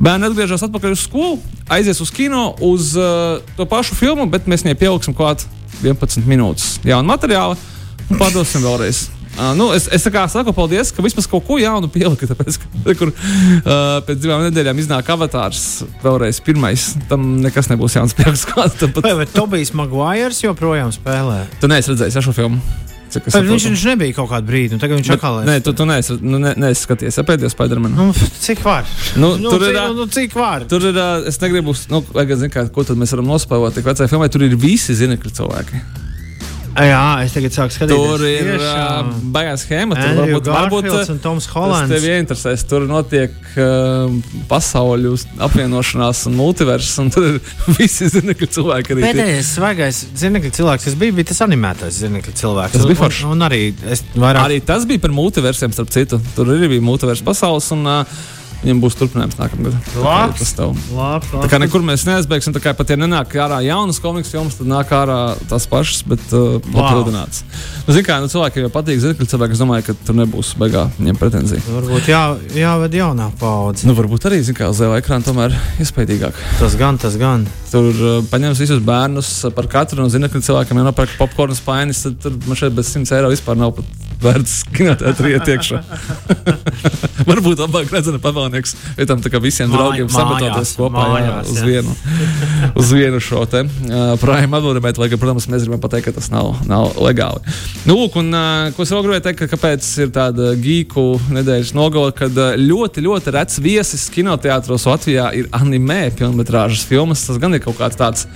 Bērni 0.00 0.30
atgriežas 0.30 0.64
atpakaļ 0.64 0.94
uz 0.96 1.04
skolu, 1.04 1.36
aizies 1.70 2.00
uz 2.00 2.10
kino 2.14 2.54
uz 2.64 2.94
uh, 2.96 3.38
to 3.58 3.68
pašu 3.68 3.98
filmu, 3.98 4.24
bet 4.32 4.48
mēs 4.48 4.64
viņai 4.64 4.78
pieliksim 4.80 5.16
klāt 5.16 5.44
11 5.84 6.24
minūtes 6.28 6.78
jaunu 6.88 7.12
materiālu 7.12 7.58
un 8.08 8.20
pārdosim 8.20 8.64
vēlreiz. 8.64 9.08
Uh, 9.40 9.54
nu, 9.56 9.70
es, 9.72 9.86
es 9.88 10.04
saku 10.04 10.52
paldies, 10.52 10.90
ka 10.92 11.00
vismaz 11.00 11.24
kaut 11.30 11.46
ko 11.46 11.56
jaunu 11.56 11.88
pielika. 11.88 12.28
Tāpēc, 12.28 12.58
ka, 12.60 12.68
kur, 13.00 13.12
uh, 13.14 13.96
pēc 14.04 14.20
divām 14.20 14.44
nedēļām 14.50 14.82
iznāk 14.82 15.08
avatārs 15.14 15.86
vēlreiz 16.04 16.42
pirmais. 16.44 16.90
Tam 17.08 17.38
nekas 17.40 17.70
nebūs 17.72 17.96
jauns 17.96 18.16
priekš 18.18 18.44
kāds. 18.52 18.84
Vai, 19.00 19.24
Tobijs 19.32 19.72
Maguires 19.72 20.42
joprojām 20.44 20.92
spēlē? 20.92 21.46
Tu 21.62 21.72
neesi 21.72 21.94
redzējis 21.94 22.20
šo 22.28 22.36
filmu. 22.36 22.60
Cik, 23.10 23.24
viņš, 23.26 23.64
viņš 23.72 23.84
nebija 23.88 24.14
kaut 24.14 24.28
kādā 24.30 24.46
brīdī, 24.46 24.76
un 24.76 24.82
tagad 24.82 25.00
viņš 25.00 25.08
atkal 25.16 25.40
ir. 25.40 25.48
Nē, 25.48 25.56
tu, 25.66 25.72
tu 25.74 25.82
neesi, 25.88 26.14
nu, 26.22 26.38
ne, 26.38 26.52
neesi 26.62 26.84
skaties, 26.84 27.16
ja 27.18 27.24
pēdējos 27.26 27.56
Spiderman. 27.56 27.96
Nu, 27.96 28.12
cik 28.14 28.62
var? 28.62 28.86
Nu, 29.18 29.32
nu, 29.40 29.50
tur 29.50 29.64
cik, 29.64 29.72
ir, 29.74 29.96
nu, 29.96 30.06
cik 30.14 30.36
var? 30.38 30.66
Tur 30.70 30.86
ir, 30.92 31.00
es 31.26 31.40
negribu, 31.42 31.74
nu, 31.90 32.04
vajag, 32.14 32.36
zin, 32.44 32.52
kā, 32.54 32.68
ko 32.70 32.86
tad 32.86 33.00
mēs 33.00 33.16
varam 33.16 33.26
nospēlēt, 33.32 33.80
tik 33.80 33.90
vecai 33.90 34.06
filmai, 34.12 34.30
tur 34.30 34.46
ir 34.46 34.54
visi 34.54 34.94
zinekļu 35.00 35.34
cilvēki. 35.40 35.82
Jā, 36.70 37.04
es 37.24 37.32
tagad 37.34 37.54
sāku 37.54 37.74
skatīties. 37.74 37.98
Tur 37.98 38.22
ir 38.28 38.62
uh, 38.62 39.08
baigās 39.34 39.64
schēma. 39.66 39.96
Tur 39.98 40.20
varbūt, 40.20 40.50
varbūt 40.54 40.88
un 41.14 41.20
Toms 41.22 41.48
Hollands. 41.50 41.90
Tev 41.90 42.06
ieinteresēs. 42.06 42.64
Tur 42.70 42.86
notiek 42.88 43.34
uh, 43.56 44.12
pasauļu 44.50 45.16
apvienošanās 45.48 46.22
un 46.30 46.38
multivers. 46.38 46.92
Un 47.02 47.10
tur 47.14 47.26
ir 47.32 47.38
visi 47.78 48.10
zinekļu 48.14 48.50
cilvēki. 48.56 48.94
Arī 48.94 49.06
Pēdējais 49.08 49.52
svaigais 49.58 50.02
zinekļu 50.22 50.54
cilvēks, 50.60 50.88
kas 50.88 50.98
bija, 51.02 51.16
bija 51.18 51.32
tas 51.32 51.42
animētais 51.46 52.02
zinekļu 52.04 52.36
cilvēks. 52.40 52.78
Tas 52.78 52.90
bija 52.90 53.02
forši. 53.02 53.26
Un, 53.26 53.34
un 53.34 53.48
arī, 53.50 53.62
vairāk... 54.14 54.44
arī 54.44 54.60
tas 54.72 54.86
bija 54.88 55.02
par 55.02 55.16
multiversiem, 55.16 55.74
starp 55.74 55.90
citu. 55.94 56.22
Tur 56.38 56.54
arī 56.54 56.76
bija 56.76 56.86
multivers 56.86 57.24
pasaules. 57.26 57.72
Un, 57.74 57.88
uh, 57.90 58.20
Viņam 58.60 58.80
būs 58.82 58.96
turpinājums 58.98 59.38
nākamgad. 59.38 59.76
Labi, 60.04 60.34
tas 60.36 60.50
tev. 60.52 60.74
Labi, 60.92 61.28
labi. 61.32 61.40
Tā 61.46 61.48
kā 61.48 61.60
nekur 61.62 61.84
mēs 61.84 62.04
neaizbēgsim, 62.04 62.52
tā 62.52 62.60
kā 62.60 62.74
pat 62.76 62.92
ja 62.92 62.98
nenāk 63.00 63.32
ārā 63.40 63.62
jaunas 63.64 64.00
komiks 64.04 64.32
filmas, 64.32 64.58
tad 64.58 64.68
nāk 64.68 64.92
ārā 64.92 65.16
tās 65.48 65.64
pašas, 65.70 66.02
bet 66.10 66.26
uh, 66.36 66.58
papildināts. 66.66 67.40
Nu, 67.86 67.94
Ziniet, 67.94 68.04
kā 68.10 68.18
nu, 68.20 68.28
cilvēkiem 68.28 68.66
jau 68.66 68.72
patīk 68.74 69.00
zināt, 69.00 69.24
cilvēki, 69.32 69.56
es 69.56 69.62
domāju, 69.62 69.86
ka 69.88 69.96
tur 70.04 70.18
nebūs 70.20 70.52
beigā 70.60 70.84
viņiem 70.98 71.20
pretenzija. 71.22 71.64
Varbūt 71.72 72.12
jā, 72.12 72.20
jāved 72.60 72.98
jaunā 73.00 73.30
paudze. 73.40 73.88
Nu, 73.88 73.96
varbūt 73.96 74.28
arī, 74.28 74.42
zināmā 74.44 74.68
mērā, 74.68 74.74
uz 74.74 74.82
zila 74.82 75.00
ekrāna 75.00 75.24
tomēr 75.24 75.56
iespaidīgāk. 75.80 76.44
Tas 76.60 76.76
gan, 76.80 77.00
tas 77.00 77.16
gan. 77.20 77.48
Tur 77.72 77.88
uh, 77.96 78.20
paņems 78.28 78.60
visus 78.60 78.84
bērnus 78.84 79.32
par 79.56 79.72
katru, 79.72 80.04
un 80.04 80.12
zina, 80.12 80.28
ka 80.28 80.44
cilvēkam 80.44 80.82
jau 80.82 80.88
nopērk 80.90 81.16
popkornu 81.16 81.56
spainis, 81.56 82.04
tad 82.04 82.20
tur 82.20 82.36
man 82.44 82.60
šeit 82.60 82.76
bez 82.76 82.92
100 82.92 83.16
eiro 83.16 83.32
vispār 83.32 83.56
nav 83.56 83.72
pat 83.80 84.09
vērts 84.22 84.56
kinoteātrī 84.76 85.34
iet 85.36 85.50
iekšā. 85.54 85.80
Varbūt 87.30 87.62
labāk 87.64 87.90
redzēt, 87.92 88.18
pavēlnieks, 88.22 88.74
ja 88.98 89.06
tam 89.08 89.22
tā 89.24 89.32
kā 89.32 89.40
visiem 89.42 89.70
Māj- 89.70 89.78
draugiem 89.78 90.10
sametoties 90.12 90.72
mājās, 90.72 90.74
kopā 90.78 91.04
jā, 91.04 91.14
mājās, 91.14 91.50
uz, 91.50 91.60
jā. 91.60 91.66
vienu, 91.68 91.96
uz 92.80 92.92
vienu 92.96 93.20
šo 93.24 93.44
te 93.50 93.64
uh, 93.66 94.14
prājumu 94.20 94.60
atbildēt, 94.60 95.00
lai, 95.00 95.10
gan, 95.12 95.20
protams, 95.22 95.48
mēs 95.52 95.66
gribam 95.66 95.82
pateikt, 95.82 96.10
ka 96.10 96.16
tas 96.20 96.30
nav, 96.32 96.52
nav 96.68 96.96
legāli. 97.00 97.42
Nu, 97.88 97.98
lūk, 97.98 98.18
un 98.20 98.32
uh, 98.32 98.70
ko 98.76 98.86
es 98.86 98.94
vēl 98.94 99.04
gribēju 99.06 99.26
teikt, 99.28 99.42
ka 99.42 99.50
kāpēc 99.54 99.90
ir 100.06 100.14
tāda 100.16 100.52
gīku 100.60 101.06
nedēļas 101.36 101.74
nogala, 101.76 102.14
kad 102.16 102.36
uh, 102.40 102.54
ļoti, 102.60 103.04
ļoti 103.06 103.36
rets 103.36 103.60
viesis 103.62 104.08
kinoteātros 104.14 104.88
Latvijā 104.88 105.30
ir 105.36 105.50
filmas 106.86 107.00
filmas. 107.00 107.26
Tas 107.26 107.38
gan 107.40 107.54
ir 107.54 107.64
kaut 107.64 107.78
kāds 107.80 107.98
tāds. 107.98 108.26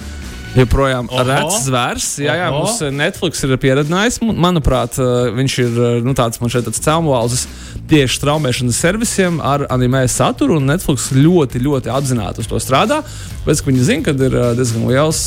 Joprojām 0.54 1.08
redzams 1.10 1.56
zvērs. 1.66 2.06
Jā, 2.22 2.34
jā, 2.38 2.48
mums 2.54 2.78
eh, 2.84 2.90
Netflix 2.94 3.42
ir 3.46 3.56
pieredzinājis. 3.58 4.20
mu- 4.22 4.34
Manuprāt, 4.38 4.98
eh, 5.02 5.30
viņš 5.34 5.56
ir 5.64 5.78
eh, 5.82 6.00
nu, 6.06 6.14
tāds 6.14 6.40
man 6.40 6.50
šeit 6.52 6.66
tāds 6.68 6.82
cēlonis 6.84 7.46
tieši 7.90 8.18
straumēšanas 8.20 8.78
servisiem 8.80 9.40
ar 9.44 9.66
anime 9.74 10.04
saturu. 10.08 10.56
Un 10.60 10.66
Netflix 10.70 11.10
ļoti, 11.12 11.60
ļoti 11.64 11.90
apzināti 11.92 12.44
uz 12.44 12.46
to 12.50 12.60
strādā. 12.62 13.02
Pēc 13.44 13.60
tam 13.64 13.72
viņi 13.74 13.84
zina, 13.90 14.02
ka 14.06 14.14
ir 14.14 14.38
diezgan 14.56 14.86
liels 14.88 15.24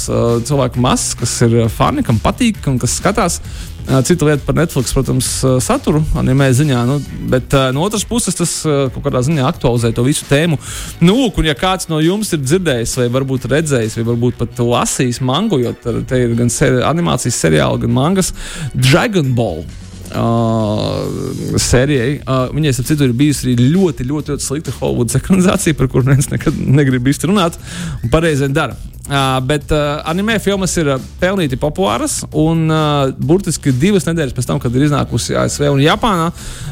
cilvēku 0.48 0.82
masas, 0.82 1.14
kas 1.20 1.36
ir 1.46 1.68
fani, 1.70 2.02
kam 2.08 2.18
patīk 2.24 2.64
un 2.72 2.80
kas 2.82 2.96
skatās. 3.02 3.42
Cita 3.88 4.26
lieta 4.28 4.44
par 4.44 4.56
Netflix, 4.58 4.92
protams, 4.92 5.30
saturu, 5.64 6.02
anime 6.20 6.50
ziņā, 6.52 6.82
nu, 6.90 6.98
bet 7.32 7.54
no 7.72 7.86
otras 7.88 8.04
puses 8.08 8.36
tas 8.36 8.52
kaut 8.66 9.00
kādā 9.06 9.22
ziņā 9.24 9.46
aktualizē 9.48 9.94
to 9.96 10.04
visu 10.04 10.28
tēmu. 10.28 10.60
Nu, 11.00 11.16
lūk, 11.22 11.40
un 11.40 11.48
ja 11.48 11.56
kāds 11.56 11.88
no 11.88 12.02
jums 12.04 12.34
ir 12.36 12.44
dzirdējis, 12.44 12.98
vai 13.00 13.08
varbūt 13.16 13.48
redzējis, 13.48 13.96
vai 14.02 14.06
varbūt 14.12 14.42
pat 14.42 14.60
lasījis 14.60 15.22
mangu, 15.24 15.62
jo 15.64 15.72
te 15.80 16.20
ir 16.20 16.36
gan 16.36 16.52
seri 16.52 16.84
animācijas 16.84 17.40
seriāli, 17.46 17.86
gan 17.86 17.96
mangas, 17.96 18.34
Dragon 18.76 19.32
Ball. 19.38 19.64
Uh, 20.08 21.58
sērijai. 21.60 22.22
Uh, 22.22 22.46
viņai, 22.56 22.72
ap 22.72 22.88
citu, 22.88 23.10
ir 23.10 23.16
bijusi 23.18 23.50
arī 23.50 23.56
ļoti, 23.74 24.06
ļoti, 24.08 24.32
ļoti 24.34 24.46
slikta 24.46 24.76
Hollywoods 24.78 25.20
ekranizācija, 25.20 25.76
par 25.76 25.90
kuru 25.92 26.08
neviens 26.08 26.32
nekad 26.32 26.56
negrib 26.56 27.10
īsti 27.12 27.28
runāt. 27.28 27.60
Un 28.00 28.14
pareizi 28.14 28.48
dara. 28.56 28.78
Uh, 29.08 29.38
bet 29.48 29.72
uh, 29.72 30.02
anime 30.04 30.36
filmas 30.44 30.74
ir 30.76 30.90
uh, 30.92 31.04
pelnīti 31.22 31.56
populāras, 31.56 32.26
un 32.36 32.66
uh, 32.68 33.14
burtiski 33.16 33.72
divas 33.72 34.04
nedēļas 34.04 34.36
pēc 34.36 34.50
tam, 34.50 34.60
kad 34.60 34.76
ir 34.76 34.84
iznākusi 34.84 35.38
ASV 35.40 35.70
un 35.70 35.80
Japānā, 35.80 36.26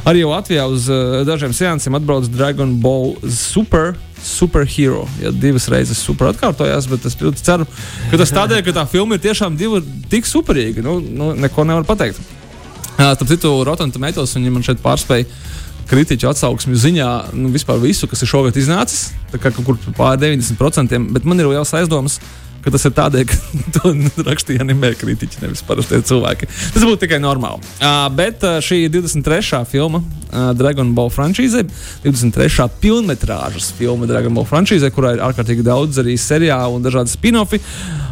arī 0.04 0.26
jau 0.26 0.34
Latvijā 0.34 0.66
uz 0.68 0.90
uh, 0.92 1.22
dažiem 1.24 1.56
seansiem 1.56 1.96
atbrauc 1.96 2.28
Dragon 2.34 2.76
Ball 2.84 3.16
Super. 3.32 3.94
Superhero. 4.26 5.06
Ja 5.22 5.30
divas 5.32 5.70
reizes 5.72 6.00
super 6.02 6.34
atkārtojās, 6.34 6.90
bet 6.92 7.08
es 7.08 7.16
ļoti 7.22 7.44
ceru, 7.46 7.68
ka 8.12 8.20
tas 8.20 8.34
tādēļ, 8.36 8.64
ka 8.66 8.74
tā 8.82 8.88
filma 8.90 9.16
ir 9.16 9.24
tiešām 9.24 9.56
divi, 9.60 9.84
tik 10.12 10.28
superīga. 10.28 10.84
Nu, 10.84 10.98
nu, 11.00 11.32
neko 11.40 11.64
nevar 11.70 11.86
pateikt. 11.88 12.20
Starp 12.96 13.28
citu, 13.28 13.52
Rotten 13.68 13.92
Tomatoes 13.92 14.34
viņi 14.36 14.52
man 14.56 14.64
šeit 14.66 14.80
pārspēja 14.84 15.28
kritiķu 15.90 16.30
atsauksmju 16.32 16.80
ziņā 16.82 17.10
nu, 17.38 17.52
vispār 17.54 17.80
visu, 17.84 18.10
kas 18.10 18.24
ir 18.24 18.32
šogad 18.32 18.58
iznācis. 18.60 19.12
Tā 19.32 19.42
kā 19.42 19.52
kaut 19.54 19.68
kur 19.68 19.80
pār 19.98 20.18
90%, 20.22 21.12
bet 21.16 21.28
man 21.28 21.42
ir 21.42 21.52
liels 21.52 21.74
aizdoms. 21.78 22.20
Ka 22.66 22.74
Tas 22.76 22.86
ir 22.90 22.94
tādēļ, 22.98 23.26
ka 23.30 23.38
to 23.78 23.92
rakstīja 24.26 24.64
anime 24.66 24.90
kritiķi, 24.98 25.44
nevis 25.44 25.62
parastie 25.66 26.02
cilvēki. 26.06 26.50
Tas 26.76 26.84
būtu 26.84 27.04
tikai 27.06 27.22
normāli. 27.24 27.62
Uh, 27.78 28.08
bet 28.18 28.44
uh, 28.44 28.58
šī 28.64 28.82
ir 28.88 28.96
23. 28.98 29.62
filma 29.70 30.02
uh, 30.02 30.50
Dragon 30.58 30.90
Ball 30.98 31.14
frančīzē, 31.14 31.64
23. 32.04 32.68
pilnmetrāžas 32.82 33.70
filma 33.78 34.10
Dragon 34.10 34.36
Ball 34.36 34.50
frančīzē, 34.50 34.90
kurā 34.96 35.14
ir 35.16 35.24
ārkārtīgi 35.24 35.64
daudz 35.66 36.02
arī 36.04 36.18
seriālu 36.20 36.80
un 36.80 36.84
dažādi 36.84 37.14
spin-offi. 37.14 37.62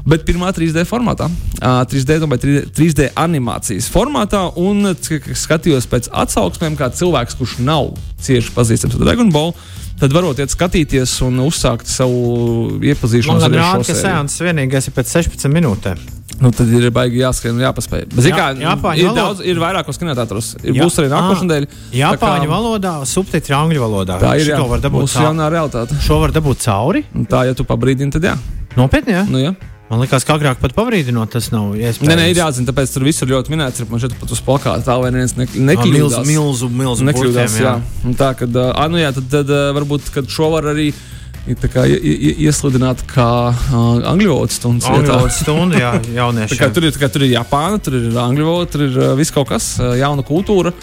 Bet 0.08 0.26
pirmā 0.28 0.50
3D 0.56 0.84
formātā, 0.88 1.30
uh, 1.32 1.84
3D, 1.90 2.20
domāju, 2.24 2.46
3D, 2.46 2.64
3D 2.76 3.12
animācijas 3.20 3.88
formātā, 3.92 4.46
un 4.60 4.94
skatījos 4.94 5.88
pēc 5.92 6.12
atsauksmēm, 6.24 6.76
kā 6.80 6.92
cilvēks, 6.92 7.40
kurš 7.40 7.60
nav 7.64 7.94
cieši 8.24 8.52
pazīstams 8.56 9.00
ar 9.00 9.08
Dragon 9.08 9.32
Ball, 9.32 9.56
tad 10.00 10.14
varot 10.16 10.40
iet 10.40 10.50
skatīties 10.54 11.14
un 11.28 11.40
uzsākt 11.46 11.88
savu 11.90 12.74
Man 12.74 12.82
iepazīšanos 12.94 13.46
rāda, 13.50 13.84
šo 13.84 13.94
ka 13.94 14.00
seanss 14.02 14.42
vienīgais 14.44 14.88
ir 14.90 14.94
pēc 14.98 15.14
16 15.20 15.52
minūtēm. 15.54 15.98
Nu, 16.42 16.50
tad 16.52 16.68
ir 16.74 16.90
baigi 16.92 17.22
jāskrien 17.22 17.54
un 17.56 17.62
jāpaspēj. 17.64 18.08
Bet, 18.12 18.26
Jā- 18.26 18.36
kā, 18.36 18.46
Japāņu 18.58 18.98
ir, 19.00 19.06
valoda- 19.06 19.22
daudz, 19.22 19.44
ir 19.46 19.56
vairākos 19.62 20.00
kinotēātros. 20.02 20.48
Ir 20.64 20.74
Jā. 20.74 20.84
būs 20.84 20.98
arī 21.00 21.10
nākošais 21.12 21.44
Ā, 21.44 21.48
nedēļa. 21.48 21.68
Japāņu 21.94 22.48
valodā, 22.50 22.94
subtitri 23.06 23.54
angļu 23.56 23.80
valodā. 23.80 24.20
Tā 24.20 24.34
ir 24.42 24.48
jā, 24.50 24.58
var 24.68 24.80
dabūt 24.80 25.14
cauri. 25.14 26.00
Šo 26.02 26.20
var 26.20 26.32
dabūt 26.32 26.58
cauri. 26.66 27.06
Tā, 27.30 27.46
ja 27.46 27.54
tu 27.54 27.64
pabrīdini, 27.64 28.12
tad 28.12 28.24
jā. 28.24 28.36
Nopietni, 28.76 29.14
jā. 29.14 29.30
Nu, 29.30 29.38
jā. 29.38 29.56
Man 29.94 30.02
liekas, 30.02 30.24
ka 30.26 30.40
agrāk 30.40 30.58
pat 30.58 30.74
pavrīdinot, 30.74 31.30
tas 31.36 31.52
nav 31.54 31.76
iespējams. 31.78 32.10
Nē, 32.10 32.16
nē, 32.18 32.30
ir 32.32 32.40
jāzina, 32.40 32.66
tāpēc 32.72 32.94
tur 32.96 33.04
viss 33.06 33.22
ir 33.22 33.30
ļoti 33.30 33.54
minēts. 33.54 33.84
Ir 33.84 33.92
man 33.92 34.02
šeit 34.02 34.16
pat 34.18 34.32
uz 34.34 34.40
plakāta 34.42 34.82
tā, 34.88 34.96
lai 34.98 35.12
neviens 35.14 35.36
ne, 35.38 35.46
Milzu, 35.46 35.68
nekļūdās. 35.70 36.26
milzu, 36.26 36.70
milzu 36.74 37.06
Nekļūdās, 37.12 37.58
burtiem, 37.60 37.68
jā. 37.68 37.74
Un 38.10 38.16
tā, 38.18 38.32
kad, 38.40 38.58
uh, 38.58 38.80
nu 38.90 38.98
jā, 38.98 39.12
tad, 39.14 39.28
tad 39.36 39.54
varbūt, 39.78 40.10
kad 40.16 40.32
šo 40.34 40.50
var 40.56 40.72
arī 40.74 40.88
kā, 41.70 41.86
iesludināt 41.86 43.06
kā 43.12 43.28
uh, 43.52 43.78
angļu 44.14 44.32
valodas 44.32 44.58
stundas. 44.58 44.90
Angļu 44.90 45.14
valodas 45.14 45.40
stunda, 45.44 45.78
jā, 45.78 45.94
jaunieši. 46.24 46.60
tur, 46.74 46.90
ir, 46.90 46.98
kā, 46.98 47.12
tur 47.14 47.28
ir 47.28 47.36
Japāna, 47.36 47.78
tur 47.84 48.00
ir 48.00 48.10
angļu 48.26 48.50
valoda, 48.50 48.72
tur 48.74 48.88
ir 48.88 48.98
uh, 48.98 49.14
viss 49.20 49.36
kaut 49.36 49.52
kas, 49.52 49.76
uh, 49.78 49.94
jauna 50.00 50.26
kultūra, 50.26 50.74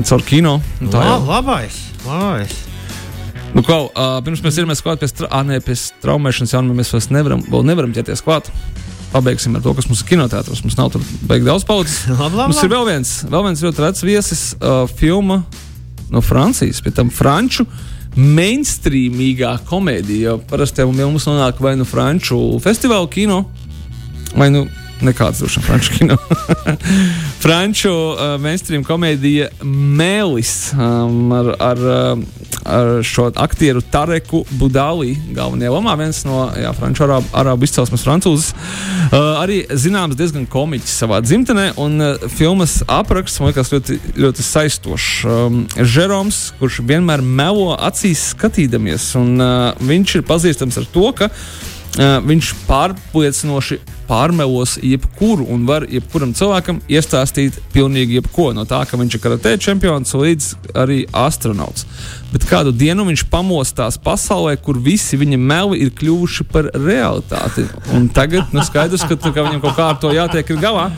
caur 0.00 0.24
kino. 0.24 0.56
Tā, 0.80 1.04
jau. 1.10 1.22
labais, 1.28 1.84
labais. 2.08 2.69
Nu, 3.50 3.64
ko, 3.66 3.88
uh, 3.90 4.18
pirms 4.22 4.42
mēs 4.44 4.60
ķeramies 4.60 4.82
klāt 4.84 5.00
pie, 5.02 5.08
stra 5.10 5.28
ah, 5.34 5.42
ne, 5.46 5.58
pie 5.64 5.74
traumēšanas 6.04 6.54
jaunumiem, 6.54 6.80
mēs 6.80 6.92
vairs 6.94 7.08
nevaram, 7.10 7.42
vēl 7.50 7.64
nevaram 7.66 7.94
ķerties 7.96 8.22
klāt. 8.22 8.50
Pabeigsim 9.10 9.56
ar 9.58 9.64
to, 9.64 9.72
kas 9.74 9.88
mums 9.90 10.04
ir 10.04 10.10
kinotētros. 10.12 10.60
Mums 10.62 10.76
nav 10.78 10.92
tur 10.94 11.02
baigi 11.26 11.48
daudz 11.48 11.66
paudzes. 11.66 12.04
Mums 12.38 12.60
ir 12.62 12.70
vēl 12.70 12.86
viens, 12.86 13.14
vēl 13.26 13.48
viens 13.48 13.64
ļoti 13.66 13.82
redzams 13.82 14.06
viesis, 14.06 14.44
uh, 14.60 14.84
filma 14.86 15.40
no 16.14 16.22
Francijas, 16.22 16.78
pie 16.84 16.94
tam 16.94 17.10
franču. 17.10 17.66
Mainstreamīgā 18.14 19.56
komēdija. 19.66 20.30
Jo 20.30 20.36
parasti 20.50 20.82
jau 20.82 20.90
mums 20.90 21.26
nonāk 21.28 21.60
vai 21.62 21.76
nu 21.78 21.86
franču 21.86 22.38
festivāla 22.62 23.06
kino, 23.10 23.44
vai 24.34 24.48
nu 24.50 24.64
nekāds 25.04 25.40
droši 25.40 25.60
vien 25.60 25.66
franču 25.66 25.96
kino. 25.98 26.16
franču 27.44 27.92
uh, 27.92 28.34
mainstream 28.42 28.84
komēdija 28.86 29.50
Mēlis 29.62 30.72
um, 30.74 31.32
ar, 31.34 31.50
ar, 31.60 31.80
uh, 31.80 32.44
ar 32.68 32.90
šo 33.06 33.30
aktieru 33.40 33.82
Tareku 33.82 34.42
Budālī 34.60 35.14
galvenajā 35.36 35.72
lomā. 35.74 35.96
Viens 36.00 36.22
no 36.28 36.44
jā, 36.58 36.72
franču 36.76 37.06
arābu, 37.06 37.30
arābu 37.42 37.68
izcelsmes 37.68 38.04
francūzes. 38.06 38.52
Uh, 39.10 39.40
arī 39.40 39.62
zināms 39.70 40.18
diezgan 40.18 40.46
komiķis 40.50 40.98
savā 41.04 41.22
dzimtenē, 41.24 41.70
un 41.80 41.98
uh, 42.04 42.28
filmas 42.36 42.80
apraksts 42.90 43.40
man 43.40 43.52
liekas 43.52 43.72
ļoti, 43.74 43.98
ļoti 44.20 44.46
saistošs. 44.46 45.10
Um, 45.24 45.64
Žeroms, 45.80 46.46
kurš 46.60 46.82
vienmēr 46.86 47.24
melo 47.24 47.72
acīs 47.78 48.30
skatīdamies, 48.34 49.12
un 49.20 49.36
uh, 49.40 49.84
viņš 49.90 50.20
ir 50.20 50.26
pazīstams 50.30 50.80
ar 50.80 50.90
to, 50.94 51.10
ka 51.16 51.32
Uh, 51.90 52.20
viņš 52.22 52.52
pārliecinoši 52.68 53.80
pārmelos 54.10 54.74
jebkuru 54.82 55.46
un 55.54 55.62
var 55.68 55.86
jebkuram 55.86 56.32
cilvēkam 56.34 56.80
iestāstīt 56.90 57.60
pilnīgi 57.74 58.18
jebko. 58.18 58.50
No 58.56 58.66
tā, 58.68 58.82
ka 58.88 58.98
viņš 58.98 59.16
ir 59.16 59.22
karatē 59.22 59.54
čempions 59.62 60.16
līdz 60.18 60.50
arī 60.82 61.04
astronauts. 61.14 61.86
Bet 62.32 62.46
kādu 62.50 62.74
dienu 62.74 63.06
viņš 63.06 63.24
pamostās 63.30 63.98
pasaulē, 64.02 64.56
kur 64.62 64.78
visi 64.82 65.18
viņa 65.20 65.38
meli 65.38 65.80
ir 65.84 65.94
kļuvuši 65.98 66.46
par 66.50 66.72
realitāti. 66.74 67.68
Un 67.94 68.10
tagad 68.14 68.50
nu, 68.54 68.64
skaidrs, 68.66 69.06
ka, 69.06 69.18
ka 69.18 69.46
viņam 69.46 69.62
kaut 69.62 69.78
kā 69.78 69.90
ar 69.94 70.02
to 70.02 70.12
jātiek 70.14 70.54
galā. 70.60 70.90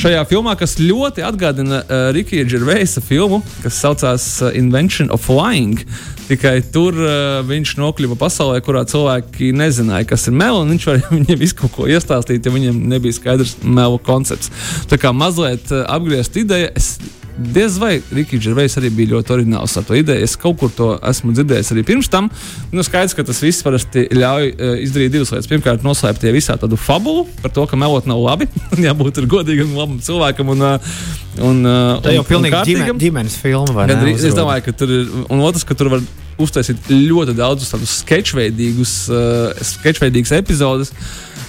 Šajā 0.00 0.20
filmā, 0.24 0.54
kas 0.56 0.78
ļoti 0.80 1.20
atgādina 1.28 1.82
uh, 1.82 2.06
Rikija 2.16 2.46
Gervaisa 2.48 3.02
filmu, 3.04 3.42
kas 3.60 3.82
saucās 3.82 4.24
uh, 4.40 4.48
Invention 4.56 5.10
of 5.12 5.26
Flying, 5.26 5.82
tikai 6.24 6.54
tur 6.72 6.96
uh, 6.96 7.42
viņš 7.44 7.74
nokļuva 7.76 8.16
pasaulē, 8.22 8.62
kurā 8.64 8.86
cilvēki 8.88 9.50
nezināja, 9.60 10.08
kas 10.08 10.24
ir 10.30 10.38
meli, 10.40 10.62
un 10.62 10.72
viņš 10.72 10.86
varēja 10.88 11.12
viņiem 11.18 11.40
visu 11.42 11.58
kaut 11.58 11.74
ko 11.74 11.88
iestāstīt, 11.92 12.48
ja 12.48 12.54
viņiem 12.54 12.80
nebija 12.94 13.18
skaidrs 13.18 13.58
melu 13.60 14.00
koncepts. 14.06 14.48
Tā 14.88 14.96
kā 15.02 15.12
mazliet 15.12 15.68
uh, 15.68 15.84
apgriezt 15.92 16.40
ideja, 16.40 16.72
es 16.80 16.94
diez 17.40 17.78
vai 17.80 17.96
Rikija 18.12 18.40
Gervais 18.44 18.74
arī 18.78 18.90
bija 18.94 19.14
ļoti 19.14 19.32
oriģināls 19.36 19.76
ar 19.80 19.84
to 19.88 19.96
ideju. 19.98 20.24
Es 20.26 20.36
kaut 20.40 20.58
kur 20.60 20.70
to 20.76 20.90
esmu 21.10 21.32
dzirdējis 21.36 21.72
arī 21.74 21.84
pirms 21.88 22.10
tam. 22.12 22.28
Nu, 22.72 22.84
skaidrs, 22.86 23.14
ka 23.16 23.24
tas 23.26 23.40
viss 23.42 23.64
parasti 23.66 24.04
ļauj 24.12 24.50
uh, 24.52 24.74
izdarīt 24.84 25.14
divas 25.14 25.32
lietas. 25.32 25.48
Pirmkārt, 25.50 25.84
noslēpt 25.86 26.20
tie 26.24 26.32
visā 26.36 26.58
tādu 26.60 26.76
fabulu 26.80 27.26
par 27.40 27.54
to, 27.56 27.64
ka 27.70 27.78
melot 27.80 28.06
nav 28.10 28.20
labi. 28.22 28.48
Jābūt 28.86 29.22
godīgam, 29.30 29.72
labam 29.78 29.98
cilvēkam 30.04 30.52
un, 30.54 30.66
uh, 30.68 30.94
un, 31.40 31.62
uh, 31.64 32.00
Tā 32.04 32.12
jau 32.16 32.22
un- 32.22 32.26
un 32.26 32.30
pilnīgi 32.34 32.64
ģimen, 32.72 32.98
ģimenes 33.00 33.38
filma. 33.40 33.72
vai 33.80 33.86
ne, 33.90 34.14
es 34.16 34.36
domāju, 34.36 34.66
ka 34.68 34.76
tur 34.82 34.92
ir. 35.00 35.08
Un 35.30 35.40
otrs, 35.46 35.64
ka 35.68 35.74
tur 35.78 35.88
var 35.96 36.04
uztaisīt 36.40 36.86
ļoti 36.88 37.34
daudzus 37.36 37.68
tādus 37.72 37.98
sketčveidīgus, 38.04 38.94
uh, 39.12 39.64
sketčveidīgus 39.72 40.32
epizodus 40.38 40.92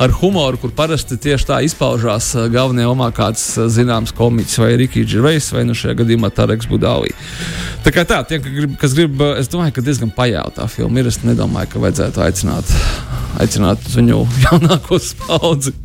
ar 0.01 0.13
humoru, 0.17 0.57
kur 0.57 0.71
parasti 0.73 1.17
tieši 1.21 1.47
tā 1.49 1.59
izpaužās 1.65 2.31
uh, 2.35 2.47
galvenajā 2.51 2.89
omā 2.89 3.11
kāds 3.15 3.43
uh, 3.59 3.67
zināms 3.69 4.13
komiķis 4.17 4.61
vai 4.63 4.71
Rikijs 4.81 5.09
Džervejs 5.11 5.51
vai 5.53 5.65
nu 5.67 5.75
šajā 5.77 5.99
gadījumā 6.01 6.31
Tareks 6.33 6.69
Budālī. 6.71 7.13
Tā 7.85 7.93
kā 7.93 8.05
tā, 8.09 8.21
tie, 8.25 8.41
kas 8.81 8.97
grib, 8.97 9.21
uh, 9.21 9.35
es 9.41 9.51
domāju, 9.51 9.75
ka 9.77 9.85
diezgan 9.85 10.13
pajauta 10.15 10.63
tā 10.63 10.67
filma 10.71 11.01
ir. 11.03 11.11
Es 11.11 11.21
nedomāju, 11.25 11.73
ka 11.73 11.85
vajadzētu 11.85 12.25
aicināt, 12.25 12.73
aicināt 13.43 13.87
viņu 13.93 14.25
jaunāko 14.47 15.01
paudzi. 15.27 15.75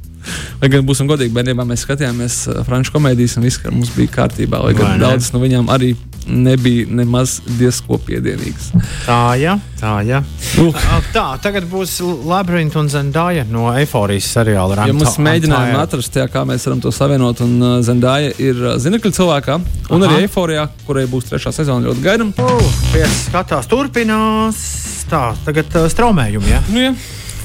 Lai 0.60 0.70
gan 0.72 0.86
būsim 0.88 1.08
godīgi, 1.10 1.34
bērnībā 1.36 1.66
mēs 1.68 1.86
skatījāmies 1.86 2.42
uh, 2.50 2.60
franču 2.66 2.94
komēdijas, 2.96 3.38
un 3.38 3.46
viss 3.48 3.62
mums 3.70 3.92
bija 3.96 4.14
kārtībā. 4.20 4.62
Lai 4.64 4.74
gan 4.76 5.00
daudzas 5.02 5.32
no 5.34 5.42
viņām 5.42 5.70
arī 5.72 5.94
nebija 6.26 6.86
nemaz 6.90 7.38
diezko 7.58 7.98
piedienīgas. 8.02 8.70
Tā, 9.06 9.18
jā, 9.38 9.56
tā, 9.80 9.92
jā. 10.06 10.22
Uh. 10.58 10.80
Tā, 11.14 11.26
tagad 11.42 11.68
būs 11.70 11.98
Labyrinth 12.26 12.78
un 12.80 12.90
Zendāja 12.90 13.44
no 13.48 13.68
Eifórijas 13.76 14.28
seriāla. 14.34 14.86
Ja 14.88 14.96
mēs 14.96 15.18
mēģinājām 15.22 15.78
atrast, 15.80 16.18
jā, 16.18 16.26
kā 16.32 16.42
mēs 16.48 16.66
varam 16.66 16.82
to 16.82 16.92
savienot, 16.94 17.42
un 17.46 17.54
uh, 17.60 17.76
Zendāja 17.86 18.32
ir 18.42 18.58
uh, 18.62 18.74
zinekļu 18.82 19.12
cilvēkā, 19.16 19.60
un 19.90 20.02
Aha. 20.02 20.10
arī 20.10 20.26
Eifórijā, 20.26 20.66
kurai 20.88 21.06
būs 21.10 21.30
trešā 21.30 21.54
sezona 21.54 21.86
ļoti 21.90 22.04
gaidām. 22.06 22.34
Uh, 22.42 22.74
Pieskatās, 22.94 23.70
turpinās. 23.70 24.64
Tā, 25.10 25.28
tagad 25.46 25.70
uh, 25.78 25.86
straumējumi. 25.92 26.50
Ja? 26.50 26.64
Nu, 26.72 26.82
jā. 26.88 26.96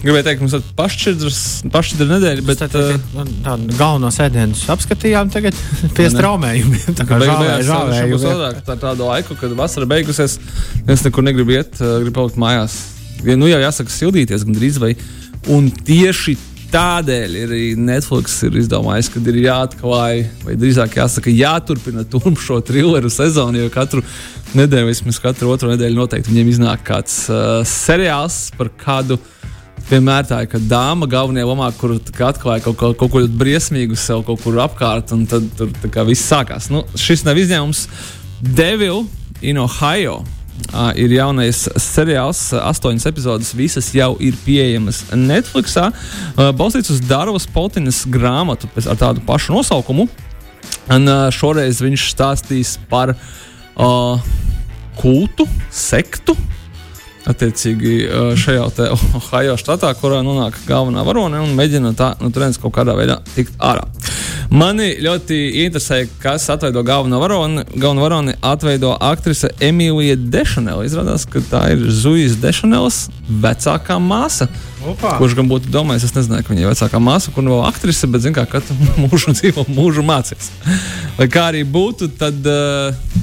Gribēju 0.01 0.25
teikt, 0.25 0.41
mums 0.41 0.55
ir 0.58 0.63
pašķidra 0.77 2.08
nedēļa, 2.10 2.43
bet 2.48 2.62
tā, 2.63 2.67
tā, 2.74 2.86
tā, 3.13 3.25
tā 3.46 3.55
galveno 3.77 4.10
sēdienus 4.13 4.63
apskatījām 4.74 5.29
tagad 5.34 5.58
pie 5.98 6.08
straumējumiem. 6.10 6.96
Tā 6.98 7.05
kā 7.05 7.20
žāvējumi. 7.22 8.22
Tā 8.65 8.77
ir 8.77 8.81
tāda 8.81 9.10
laika, 9.12 9.38
kad 9.38 9.53
vasara 9.60 9.86
beigusies, 9.89 10.39
es 10.89 11.05
nekur 11.05 11.25
negribu 11.27 11.53
iet, 11.53 11.77
gribu 11.77 12.15
palikt 12.17 12.39
mājās. 12.41 12.79
Ja, 13.22 13.36
nu 13.38 13.50
jau 13.51 13.60
jāsaka 13.62 13.93
sildīties 13.93 14.48
gandrīz 14.48 14.79
vai. 14.81 14.96
Un 15.53 15.70
tieši 15.70 16.34
tādēļ 16.72 17.36
arī 17.43 17.63
Netflix 17.77 18.39
ir 18.48 18.55
izdomājis, 18.62 19.10
ka 19.12 19.22
ir 19.22 19.38
jāatklāj, 19.43 20.24
vai 20.46 20.55
drīzāk 20.58 20.98
jāsaka, 20.98 21.34
jāturpina 21.36 22.05
šo 22.41 22.58
trilleru 22.65 23.12
sezonu, 23.12 23.62
jo 23.62 23.74
katru 23.74 24.01
nedēļu, 24.58 24.89
vismaz 24.89 25.20
katru 25.22 25.51
otru 25.53 25.72
nedēļu 25.74 26.00
noteikti 26.00 26.31
viņiem 26.31 26.51
iznāk 26.55 26.86
kāds 26.88 27.25
uh, 27.29 27.62
seriāls 27.67 28.48
par 28.58 28.72
kādu 28.81 29.20
vienmēr 29.89 30.27
tā 30.29 30.41
ir, 30.43 30.50
ka 30.51 30.59
dāma 30.71 31.07
galvenajā 31.09 31.47
lomā, 31.47 31.69
kur 31.79 31.95
atklāja 31.97 32.63
kaut, 32.65 32.77
kaut, 32.79 32.97
kaut 33.00 33.13
ko 33.13 33.23
briesmīgu 33.41 33.97
sev 34.00 34.25
kaut 34.27 34.43
kur 34.43 34.59
apkārt, 34.63 35.13
un 35.15 35.25
tad 35.29 35.47
tur 35.57 35.71
viss 36.07 36.27
sākās. 36.27 36.69
Nu, 36.73 36.83
šis 37.00 37.25
nav 37.27 37.39
izņēmums. 37.41 37.88
Devil 38.41 39.05
in 39.41 39.61
Ohio. 39.61 40.21
Uh, 40.71 40.91
ir 41.00 41.09
jaunais 41.15 41.63
seriāls, 41.81 42.39
astoņas 42.53 43.07
epizodes, 43.09 43.50
visas 43.57 43.88
jau 43.95 44.11
ir 44.21 44.35
pieejamas 44.45 45.01
Netflix. 45.17 45.73
Uh, 45.79 46.51
balstīts 46.55 46.91
uz 46.93 47.01
Dārvas 47.09 47.47
Potinas 47.50 48.03
grāmatu 48.05 48.69
ar 48.85 49.00
tādu 49.00 49.23
pašu 49.25 49.55
nosaukumu. 49.55 50.05
Un, 50.91 51.09
uh, 51.09 51.25
šoreiz 51.33 51.81
viņš 51.81 52.05
stāstīs 52.13 52.75
par 52.91 53.15
uh, 53.15 54.21
kultu, 55.00 55.47
sektu, 55.73 56.38
Attiecīgi 57.30 58.08
šajā 58.42 58.90
Ohio 59.20 59.58
štatā, 59.60 59.92
kurā 60.00 60.24
nonāk 60.25 60.58
galvenā 60.66 61.04
varone 61.06 61.42
un 61.44 61.54
mēģina 61.58 61.94
tā, 61.98 62.16
nu, 62.22 62.32
turienes 62.34 62.58
kaut 62.62 62.74
kādā 62.80 62.96
veidā 62.98 63.20
tikt 63.36 63.60
ārā. 63.62 63.86
Mani 64.51 64.90
ļoti 65.00 65.38
interesē, 65.63 66.01
kas 66.20 66.50
atveido 66.51 66.82
galveno 66.84 67.22
varoni. 67.22 67.63
Galveno 67.72 68.04
varoni 68.04 68.34
atveido 68.44 68.92
aktrise 69.00 69.48
Emīlija 69.63 70.18
Dešanela. 70.34 70.84
Izrādās, 70.84 71.24
ka 71.30 71.40
tā 71.48 71.62
ir 71.72 71.86
Zujas 71.88 72.36
Dešanelas 72.42 73.06
vecākā 73.30 73.96
māsa. 74.04 74.50
Opa. 74.82 75.13
Kurš 75.22 75.38
gan 75.38 75.48
būtu 75.48 75.72
domājis, 75.72 76.10
es 76.10 76.18
nezināju, 76.18 76.44
ka 76.44 76.56
viņa 76.56 76.66
ir 76.66 76.72
vecākā 76.74 77.00
māsa, 77.00 77.32
kur 77.32 77.46
nav 77.48 77.63
aktrise, 77.70 78.10
bet 78.12 78.25
zina, 78.25 78.42
kā 78.42 78.58
katru 78.58 78.75
mūžu 79.06 79.38
dzīvo, 79.38 79.70
mūžu 79.72 80.04
mācīs. 80.04 80.51
Lai 81.22 81.30
kā 81.32 81.51
arī 81.54 81.63
būtu, 81.63 82.12
tad. 82.20 82.42
Uh, 82.44 83.21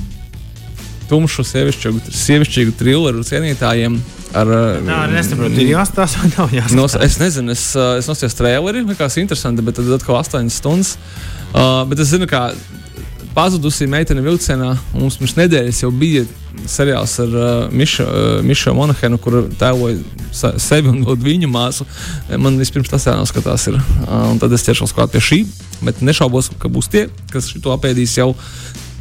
tumšu 1.10 1.44
sievišķīgu, 1.46 2.14
sievišķīgu 2.14 2.76
trilleru 2.78 3.24
cienītājiem. 3.26 3.98
Ar, 4.36 4.50
Nā, 4.84 5.02
nesaprotu, 5.12 5.56
ir 5.62 5.70
jāstāsta 5.72 6.20
vai 6.20 6.32
nav 6.34 6.50
jāstāsta. 6.52 6.76
Nos, 6.76 6.96
es 7.04 7.16
nezinu, 7.20 7.54
es, 7.56 7.64
es 8.02 8.10
nosties 8.10 8.36
traileri, 8.36 8.84
likās 8.84 9.16
interesanti, 9.20 9.64
bet 9.64 9.78
tad 9.80 9.88
atkal 9.96 10.20
8 10.20 10.52
stundas. 10.52 10.98
Uh, 11.48 11.80
bet 11.88 12.02
es 12.04 12.12
zinu, 12.12 12.28
kā 12.28 12.50
pazudusī 13.38 13.86
meitene 13.90 14.22
vilcienā. 14.24 14.72
Mums 14.96 15.18
pirms 15.20 15.36
nedēļas 15.38 15.82
jau 15.84 15.90
bija 15.94 16.24
seriāls 16.68 17.14
ar 17.22 17.36
uh, 17.36 17.50
Mišu, 17.74 18.04
uh, 18.04 18.28
Mišu 18.44 18.74
Monahenu, 18.76 19.20
kur 19.22 19.40
tēloja 19.60 20.58
sevi 20.60 20.90
un 20.90 21.04
viņu 21.06 21.50
māsu. 21.52 21.86
Man 22.40 22.58
vispirms 22.60 22.90
tas 22.90 23.06
jānoskatās. 23.08 23.68
Ir. 23.70 23.78
Uh, 23.78 24.32
un 24.32 24.42
tad 24.42 24.54
es 24.56 24.66
ķeršos 24.66 24.94
klāt 24.96 25.14
pie 25.14 25.22
šī, 25.24 25.40
bet 25.86 26.02
nešaubos, 26.04 26.50
ka 26.58 26.70
būs 26.72 26.90
tie, 26.92 27.06
kas 27.32 27.52
to 27.54 27.74
apēdīs 27.74 28.18
jau 28.18 28.32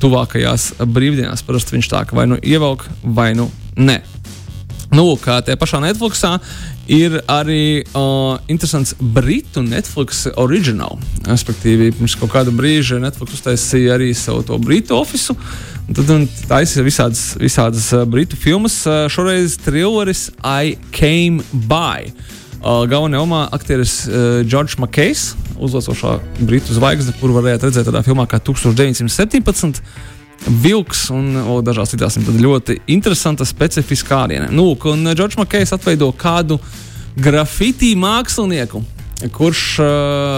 tuvākajās 0.02 0.74
brīvdienās. 0.84 1.46
Parasti 1.48 1.78
viņš 1.78 1.90
tā 1.94 2.04
kā 2.08 2.18
vai 2.18 2.28
nu 2.30 2.40
ievelk, 2.42 2.88
vai 3.04 3.32
nu 3.38 3.50
nē. 3.78 4.02
Nu, 4.88 5.04
kā 5.20 5.42
tajā 5.44 5.60
pašā 5.60 5.82
Netflixā 5.84 6.38
ir 6.88 7.18
arī 7.28 7.84
uh, 7.84 8.38
interesants 8.48 8.94
britu 8.96 9.60
Netflix 9.66 10.24
oriģināl. 10.40 10.96
Respektīvi, 11.28 11.92
pirms 11.98 12.16
kaut 12.16 12.32
kāda 12.32 12.54
brīža 12.56 13.02
Netflix 13.04 13.36
uztaisīja 13.36 13.98
arī 13.98 14.14
savu 14.16 14.46
to 14.48 14.60
britu 14.64 14.96
oficiālu. 14.96 15.36
Tad 15.98 16.10
taisīja 16.48 16.86
visādas, 16.88 17.24
visādas 17.40 17.92
britu 18.08 18.40
filmas. 18.40 18.80
Šoreiz 19.12 19.58
trilleris 19.64 20.30
I 20.44 20.78
Came 20.96 21.44
By. 21.68 22.14
Uh, 22.58 22.88
Galvenajā 22.90 23.22
lomā 23.22 23.44
aktieris 23.54 24.00
uh, 24.08 24.42
George 24.48 24.80
Makejs, 24.82 25.34
uzlacošā 25.60 26.18
britu 26.40 26.76
zvaigzne, 26.76 27.16
kuru 27.20 27.38
varējāt 27.40 27.68
redzēt 27.68 27.90
tādā 27.90 28.04
filmā 28.06 28.28
kā 28.30 28.40
1917. 28.44 29.82
Vilks 30.64 31.08
un 31.12 31.32
o, 31.42 31.58
dažās 31.66 31.96
citās 31.96 32.20
ļoti 32.22 32.78
interesanta, 32.94 33.46
specifiska 33.48 34.22
āriene. 34.22 34.52
Nu, 34.54 34.70
un 34.78 35.10
Džordžs 35.10 35.40
Makejs 35.40 35.74
atveido 35.74 36.12
kādu 36.14 36.60
grafiti 37.18 37.96
mākslinieku. 37.98 38.84
Kurš, 39.18 39.62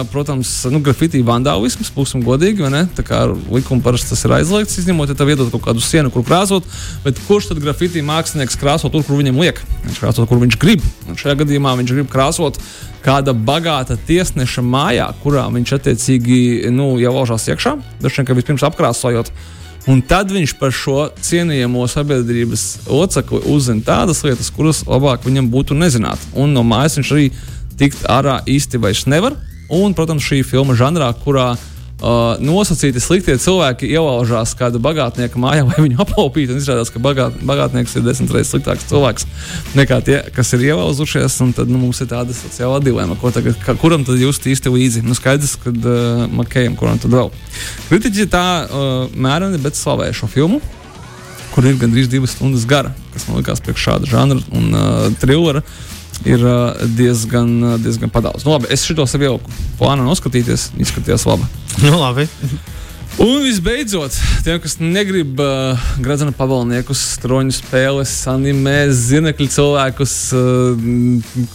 protams, 0.08 0.50
nu, 0.72 0.80
grafitī 0.80 1.20
vandālisms, 1.26 1.90
būsim 1.92 2.22
godīgi, 2.24 2.64
vai 2.64 2.70
ne? 2.72 2.84
Tā 2.96 3.04
kā 3.04 3.26
likuma 3.28 3.84
parasti 3.84 4.14
tas 4.14 4.24
ir 4.24 4.34
aizliegts, 4.38 4.78
izņemot, 4.80 5.12
ja 5.12 5.18
tev 5.20 5.34
iedod 5.34 5.52
kaut 5.52 5.66
kādu 5.66 5.84
sienu, 5.84 6.08
kur 6.14 6.24
krāsot, 6.24 6.64
bet 7.04 7.20
kurš 7.28 7.50
tad 7.52 7.60
grafitī 7.60 8.00
mākslinieks 8.08 8.56
krāso 8.62 8.88
tur, 8.94 9.04
kur 9.04 9.20
viņam 9.20 9.42
liek? 9.44 9.60
Viņš 9.84 10.00
krāso, 10.00 10.24
kur 10.30 10.40
viņš 10.40 10.56
grib. 10.64 10.88
Un 11.12 11.20
šajā 11.20 11.42
gadījumā 11.44 11.76
viņš 11.82 11.96
grib 11.98 12.08
krāsot 12.14 12.62
kāda 13.04 13.36
bagāta 13.36 14.00
tiesneša 14.08 14.64
mājā, 14.64 15.12
kurā 15.26 15.50
viņš 15.52 15.76
attiecīgi 15.82 16.42
nu, 16.72 16.94
jau 17.04 17.18
laužās 17.20 17.52
iekšā. 17.52 17.76
Vien, 18.00 18.28
ka 18.28 18.38
vispirms 18.38 18.64
apkrāsojot 18.70 19.34
Un 19.90 20.02
tad 20.06 20.30
viņš 20.30 20.52
par 20.60 20.74
šo 20.76 21.08
cienījamo 21.24 21.86
sabiedrības 21.90 22.66
locekli 22.90 23.40
uzzina 23.50 23.82
tādas 23.88 24.20
lietas, 24.26 24.52
kuras 24.54 24.84
labāk 24.86 25.24
viņam 25.26 25.48
būtu 25.50 25.78
nezināt. 25.78 26.22
Un 26.38 26.52
no 26.54 26.66
mājas 26.68 27.00
viņš 27.00 27.14
arī 27.16 27.30
tikt 27.80 28.06
ārā 28.12 28.40
īsti 28.50 28.82
vairs 28.82 29.08
nevar. 29.10 29.38
Un, 29.70 29.94
protams, 29.94 30.26
šī 30.26 30.42
filma 30.48 30.74
žanrā, 30.74 31.12
kurā 31.22 31.52
uh, 31.54 32.40
nosacīti 32.42 33.02
sliktie 33.04 33.36
cilvēki 33.38 33.90
ielaužās 33.92 34.56
kāda 34.58 34.82
bagātnieka 34.82 35.40
mājā, 35.40 35.66
lai 35.70 35.84
viņu 35.84 36.00
aplaupītu. 36.04 36.58
Izrādās, 36.58 36.92
ka 36.94 37.02
bagāt, 37.04 37.38
bagātnieks 37.46 37.94
ir 38.00 38.06
desmit 38.08 38.34
reizes 38.34 38.56
sliktāks 38.56 38.88
cilvēks 38.90 39.28
nekā 39.78 40.00
tie, 40.08 40.18
kas 40.36 40.54
ir 40.58 40.66
ielauzušies. 40.72 41.38
Tad 41.58 41.70
nu, 41.70 41.82
mums 41.82 42.02
ir 42.02 42.10
tāda 42.12 42.36
sociāla 42.36 42.82
dilemma, 42.84 43.18
tagad, 43.36 43.60
ka, 43.66 43.78
kuram 43.80 44.08
tad 44.08 44.22
just 44.22 44.48
īsti 44.50 44.74
līdzi. 44.74 45.06
Nu, 45.06 45.18
skaidrs, 45.18 45.54
ka 45.62 45.74
uh, 45.76 46.26
Makējam, 46.40 46.80
kuram 46.80 46.98
tad 47.02 47.14
vēl. 47.14 47.30
Kritiķi 47.92 48.28
tā 48.34 48.48
uh, 48.66 49.06
mēreni, 49.14 49.62
bet 49.62 49.78
slavē 49.78 50.10
šo 50.18 50.32
filmu. 50.32 50.64
Kur 51.54 51.66
ir 51.66 51.78
gandrīz 51.82 52.10
divas 52.10 52.36
stundas 52.36 52.66
gara, 52.70 52.92
kas 53.14 53.26
man 53.28 53.40
liekas, 53.40 53.62
priekš 53.66 53.86
šāda 53.88 54.10
žanra 54.10 54.42
un 54.56 54.74
uh, 54.74 55.08
thrillera. 55.22 55.62
Uh, 55.66 55.99
ir 56.28 56.44
diezgan, 56.98 57.52
diezgan 57.84 58.12
padaudz. 58.12 58.44
Nu, 58.48 58.56
labi, 58.56 58.72
es 58.74 58.84
šo 58.88 59.06
sev 59.10 59.24
jau 59.26 59.38
plānu 59.80 60.08
noskatīties. 60.08 60.72
Izskatījās 60.82 61.28
labi. 61.30 61.48
Nu, 61.86 61.96
labi. 62.02 62.28
Un 63.20 63.42
visbeidzot, 63.44 64.16
tiem, 64.46 64.62
kas 64.64 64.78
negrib 64.80 65.42
uh, 65.44 65.88
gradzena 66.00 66.32
pavalniekus, 66.32 67.02
troņu 67.20 67.52
spēles, 67.52 68.14
anime, 68.32 68.76
zinekļu 68.96 69.48
cilvēkus, 69.52 70.14
uh, 70.38 70.86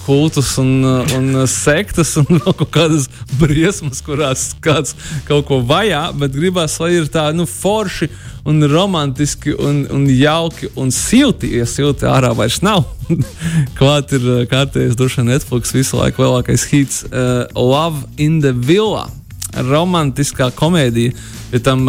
kultus 0.04 0.50
un, 0.60 0.74
uh, 0.84 1.14
un 1.16 1.46
sektas 1.48 2.18
un 2.20 2.28
vēl 2.34 2.56
kaut 2.58 2.68
kādas 2.74 3.08
briesmas, 3.40 4.04
kurās 4.04 4.50
kāds 4.60 4.92
kaut 5.24 5.48
ko 5.48 5.62
vajā, 5.64 6.02
bet 6.20 6.36
gribās, 6.36 6.76
lai 6.84 6.98
ir 6.98 7.08
tā, 7.08 7.30
nu, 7.32 7.48
forši 7.48 8.10
un 8.44 8.60
romantiski 8.68 9.56
un, 9.56 9.86
un 9.88 10.04
jauki 10.12 10.68
un 10.76 10.92
silti, 10.92 11.54
ja 11.56 11.64
silti 11.64 12.04
ārā 12.04 12.34
vairs 12.36 12.60
nav. 12.60 12.84
Klāt 13.80 14.12
ir 14.12 14.28
uh, 14.28 14.44
kārtējis 14.52 15.00
droši 15.00 15.24
Netflix 15.32 15.72
visu 15.72 15.96
laiku 15.96 16.26
lielākais 16.26 16.68
hits 16.68 17.06
uh, 17.08 17.46
Love 17.56 18.04
in 18.20 18.42
the 18.44 18.52
Villa. 18.52 19.08
Romantiskā 19.54 20.48
komēdija 20.58 21.14
Ja 21.54 21.60
tam, 21.62 21.86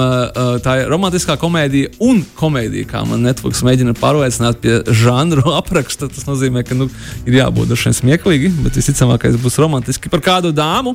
tā 0.62 0.76
ir 0.84 0.92
romantiskā 0.94 1.40
komēdija 1.42 1.96
un 2.06 2.20
komēdija, 2.38 2.86
kā 2.92 3.00
man 3.10 3.24
Netflix 3.26 3.64
mēģina 3.66 3.96
pārliecināt 3.98 4.60
pie 4.62 4.76
žanru 4.94 5.50
apraksta. 5.60 6.06
Tas 6.12 6.28
nozīmē, 6.28 6.62
ka 6.68 6.78
nu, 6.78 6.86
ir 7.26 7.40
jābūt 7.40 7.72
dažiem 7.74 7.96
smieklīgi, 7.98 8.52
bet 8.62 8.78
visticamākais 8.78 9.40
būs 9.42 9.58
romantiski 9.64 10.12
par 10.14 10.22
kādu 10.26 10.54
dāmu, 10.54 10.94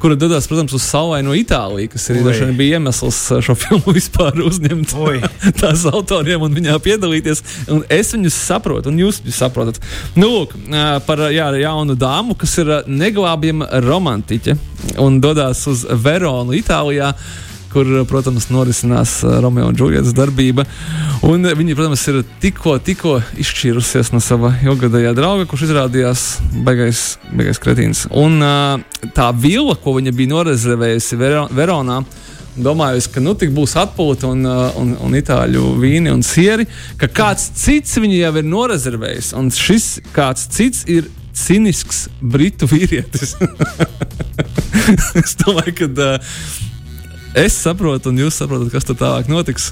kura 0.00 0.16
dodas, 0.16 0.48
protams, 0.48 0.72
uz 0.72 0.86
saulaino 0.86 1.36
Itāliju, 1.36 1.92
kas 1.92 2.08
arī 2.10 2.24
vien 2.30 2.56
bija 2.56 2.80
iemesls 2.80 3.20
uh, 3.30 3.44
šo 3.44 3.58
filmu 3.60 3.92
vispār 3.98 4.40
uzņemt 4.40 4.96
Oi. 4.96 5.20
tās 5.60 5.84
autoriem 5.92 6.48
un 6.48 6.56
viņā 6.56 6.80
piedalīties. 6.82 7.44
Un 7.76 7.84
es 7.92 8.16
viņus 8.16 8.40
saprotu, 8.48 8.88
un 8.88 9.04
jūs 9.04 9.20
viņus 9.20 9.44
saprotat. 9.44 9.84
Nu, 10.16 10.32
lūk, 10.32 10.56
par 11.06 11.28
jā, 11.28 11.52
jaunu 11.60 12.00
dāmu, 12.00 12.40
kas 12.40 12.56
ir 12.64 12.74
neglābjama 12.88 13.68
romantiķe 13.84 14.56
un 15.04 15.20
dodas 15.22 15.66
uz 15.68 15.84
Veronu, 15.92 16.56
Itālijā. 16.56 17.12
Kur, 17.72 17.88
protams, 18.08 18.50
norisinās 18.52 19.14
ā, 19.24 19.38
Romeo 19.40 19.70
un 19.70 19.76
Džulietas 19.76 20.12
darbība. 20.16 20.66
Un 21.24 21.46
ā, 21.48 21.54
viņa, 21.56 21.76
protams, 21.78 22.02
ir 22.10 22.20
tikko, 22.42 22.76
tikko 22.84 23.14
izšķīrusies 23.40 24.12
no 24.12 24.20
sava 24.20 24.52
ilgadējā 24.60 25.14
drauga, 25.16 25.46
kurš 25.48 25.68
izrādījās 25.70 26.26
beigais, 26.66 27.04
beigais 27.32 27.62
kretīns. 27.62 28.04
Un 28.12 28.42
ā, 28.44 28.56
tā 29.16 29.30
vila, 29.32 29.78
ko 29.80 29.96
viņa 29.96 30.12
bija 30.16 30.34
norezervējusi 30.34 31.20
Vero, 31.20 31.46
Veronā, 31.56 32.02
domājusi, 32.56 33.10
ka 33.14 33.22
nu 33.24 33.32
tik 33.38 33.52
būs 33.56 33.76
atpūta 33.80 34.28
un, 34.28 34.44
un, 34.44 34.92
un 35.00 35.16
itāļu 35.16 35.72
vīni 35.80 36.12
un 36.12 36.20
sieri, 36.26 36.66
ka 37.00 37.08
kāds 37.08 37.48
cits 37.56 37.96
viņu 38.02 38.18
jau 38.18 38.34
ir 38.40 38.48
norezervējis. 38.48 39.32
Un 39.40 39.48
šis 39.56 39.88
kāds 40.12 40.48
cits 40.52 40.84
ir 40.92 41.08
cinisks 41.32 42.06
britu 42.20 42.68
vīrietis. 42.70 43.36
es 45.22 45.36
domāju, 45.40 45.74
ka 45.80 45.88
uh, 45.88 46.36
es 47.34 47.56
saprotu, 47.62 48.10
un 48.12 48.18
jūs 48.24 48.38
saprotat, 48.42 48.70
kas 48.74 48.84
tur 48.88 48.98
tālāk 49.00 49.30
notiks. 49.32 49.70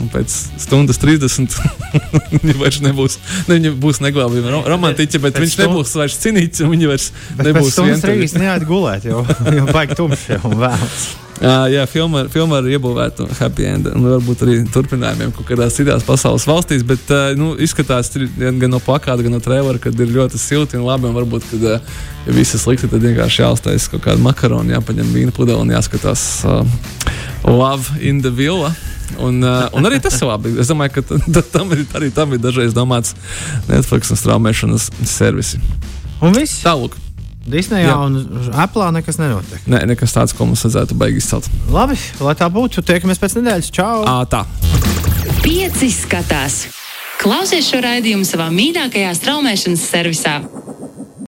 Un 0.00 0.08
pēc 0.08 0.32
stundas 0.58 0.96
30 0.98 1.52
viņa 2.32 2.54
vairs 2.58 2.78
nebūs. 2.82 3.18
Ne, 3.46 3.58
viņa 3.58 3.72
būs 3.82 4.00
neglābjama 4.02 4.54
ro 4.54 4.62
romantiķa, 4.72 5.20
bet 5.20 5.36
Pēc 5.36 5.44
viņš 5.44 5.56
stund- 5.58 5.68
nebūs 5.68 5.92
vairs 6.00 6.16
cīnīts, 6.22 6.62
un 6.64 6.72
viņa 6.72 6.88
vairs 6.88 7.10
Bet 7.36 7.50
nebūs 7.50 7.74
stundas 7.76 8.00
vientuļa. 8.00 8.16
trīs 8.22 8.34
neaiet 8.40 8.64
gulēt, 8.66 9.04
jo, 9.10 9.20
jo 9.52 9.66
baigi 9.68 9.98
tumšs 10.00 10.24
jau 10.32 10.54
vēls. 10.56 11.04
Uh, 11.42 11.66
jā, 11.74 11.84
filma, 11.90 12.24
filma 12.32 12.62
ar 12.62 12.70
iebūvētu 12.72 13.26
happy 13.36 13.66
end, 13.68 13.90
un 13.92 14.08
varbūt 14.14 14.42
arī 14.46 14.56
turpinājumiem 14.72 15.34
kaut 15.36 15.46
kādās 15.52 15.76
citās 15.76 16.08
pasaules 16.08 16.48
valstīs. 16.48 16.82
Bet 16.88 17.12
uh, 17.12 17.36
nu, 17.38 17.52
izskatās 17.62 18.10
gan 18.16 18.72
no 18.72 18.80
plakāta, 18.82 19.20
gan 19.26 19.36
no 19.36 19.42
trailera, 19.44 19.76
kad 19.82 20.00
ir 20.00 20.12
ļoti 20.16 20.40
silti 20.40 20.80
un 20.80 20.88
labi. 20.88 21.10
Un 21.12 21.18
varbūt, 21.20 21.46
kad 21.52 21.68
uh, 21.68 21.94
ja 22.26 22.36
viss 22.40 22.56
ir 22.56 22.64
slikti, 22.64 22.88
tad 22.90 23.04
vienkārši 23.04 23.44
jāuztais 23.44 23.90
kaut 23.92 24.06
kāda 24.08 24.24
makarona, 24.24 24.78
jāpaņem 24.78 25.12
vīna 25.18 25.36
pudele 25.36 25.60
un 25.66 25.74
jāskatās 25.76 26.24
uh, 26.48 26.64
Love 27.44 27.98
in 28.00 28.22
the 28.22 28.30
Villa. 28.30 28.72
Un, 29.18 29.42
uh, 29.44 29.68
un 29.76 29.84
arī 29.84 29.98
tas 30.00 30.14
ir 30.20 30.28
labi. 30.28 30.54
Es 30.62 30.70
domāju, 30.70 31.02
ka 31.02 31.42
tam 31.52 31.72
ir, 31.74 31.84
arī 31.98 32.08
tam 32.14 32.32
ir 32.32 32.40
dažreiz 32.40 32.72
domāts 32.76 33.16
Netflix 33.68 34.12
un 34.14 34.20
straumēšanas 34.20 34.88
servisi. 35.04 35.60
Un 36.22 36.32
viss. 36.36 36.62
Tālāk, 36.64 36.94
Disneyā 37.42 37.90
Jā. 37.90 37.96
un 38.06 38.52
Apple 38.54 38.86
nekas 38.94 39.18
nenotiek. 39.18 39.64
ne, 39.66 39.80
nekas 39.90 40.14
tāds, 40.14 40.34
ko 40.36 40.46
mums 40.46 40.62
vajadzētu 40.62 40.94
baigi 40.98 41.18
izcelt. 41.18 41.48
Labi, 41.74 41.98
lai 42.22 42.34
tā 42.38 42.46
būtu. 42.52 42.84
Tiekamies 42.86 43.18
pēc 43.18 43.34
nedēļas. 43.40 43.70
Čau! 43.74 44.04
À, 44.06 44.22
tā. 44.30 44.44
Pieci 45.42 45.90
skatās. 45.90 46.68
Klausies 47.22 47.66
šo 47.70 47.82
raidījumu 47.82 48.26
savā 48.26 48.48
mīļākajā 48.54 49.10
straumēšanas 49.18 49.82
servisā. 49.90 50.36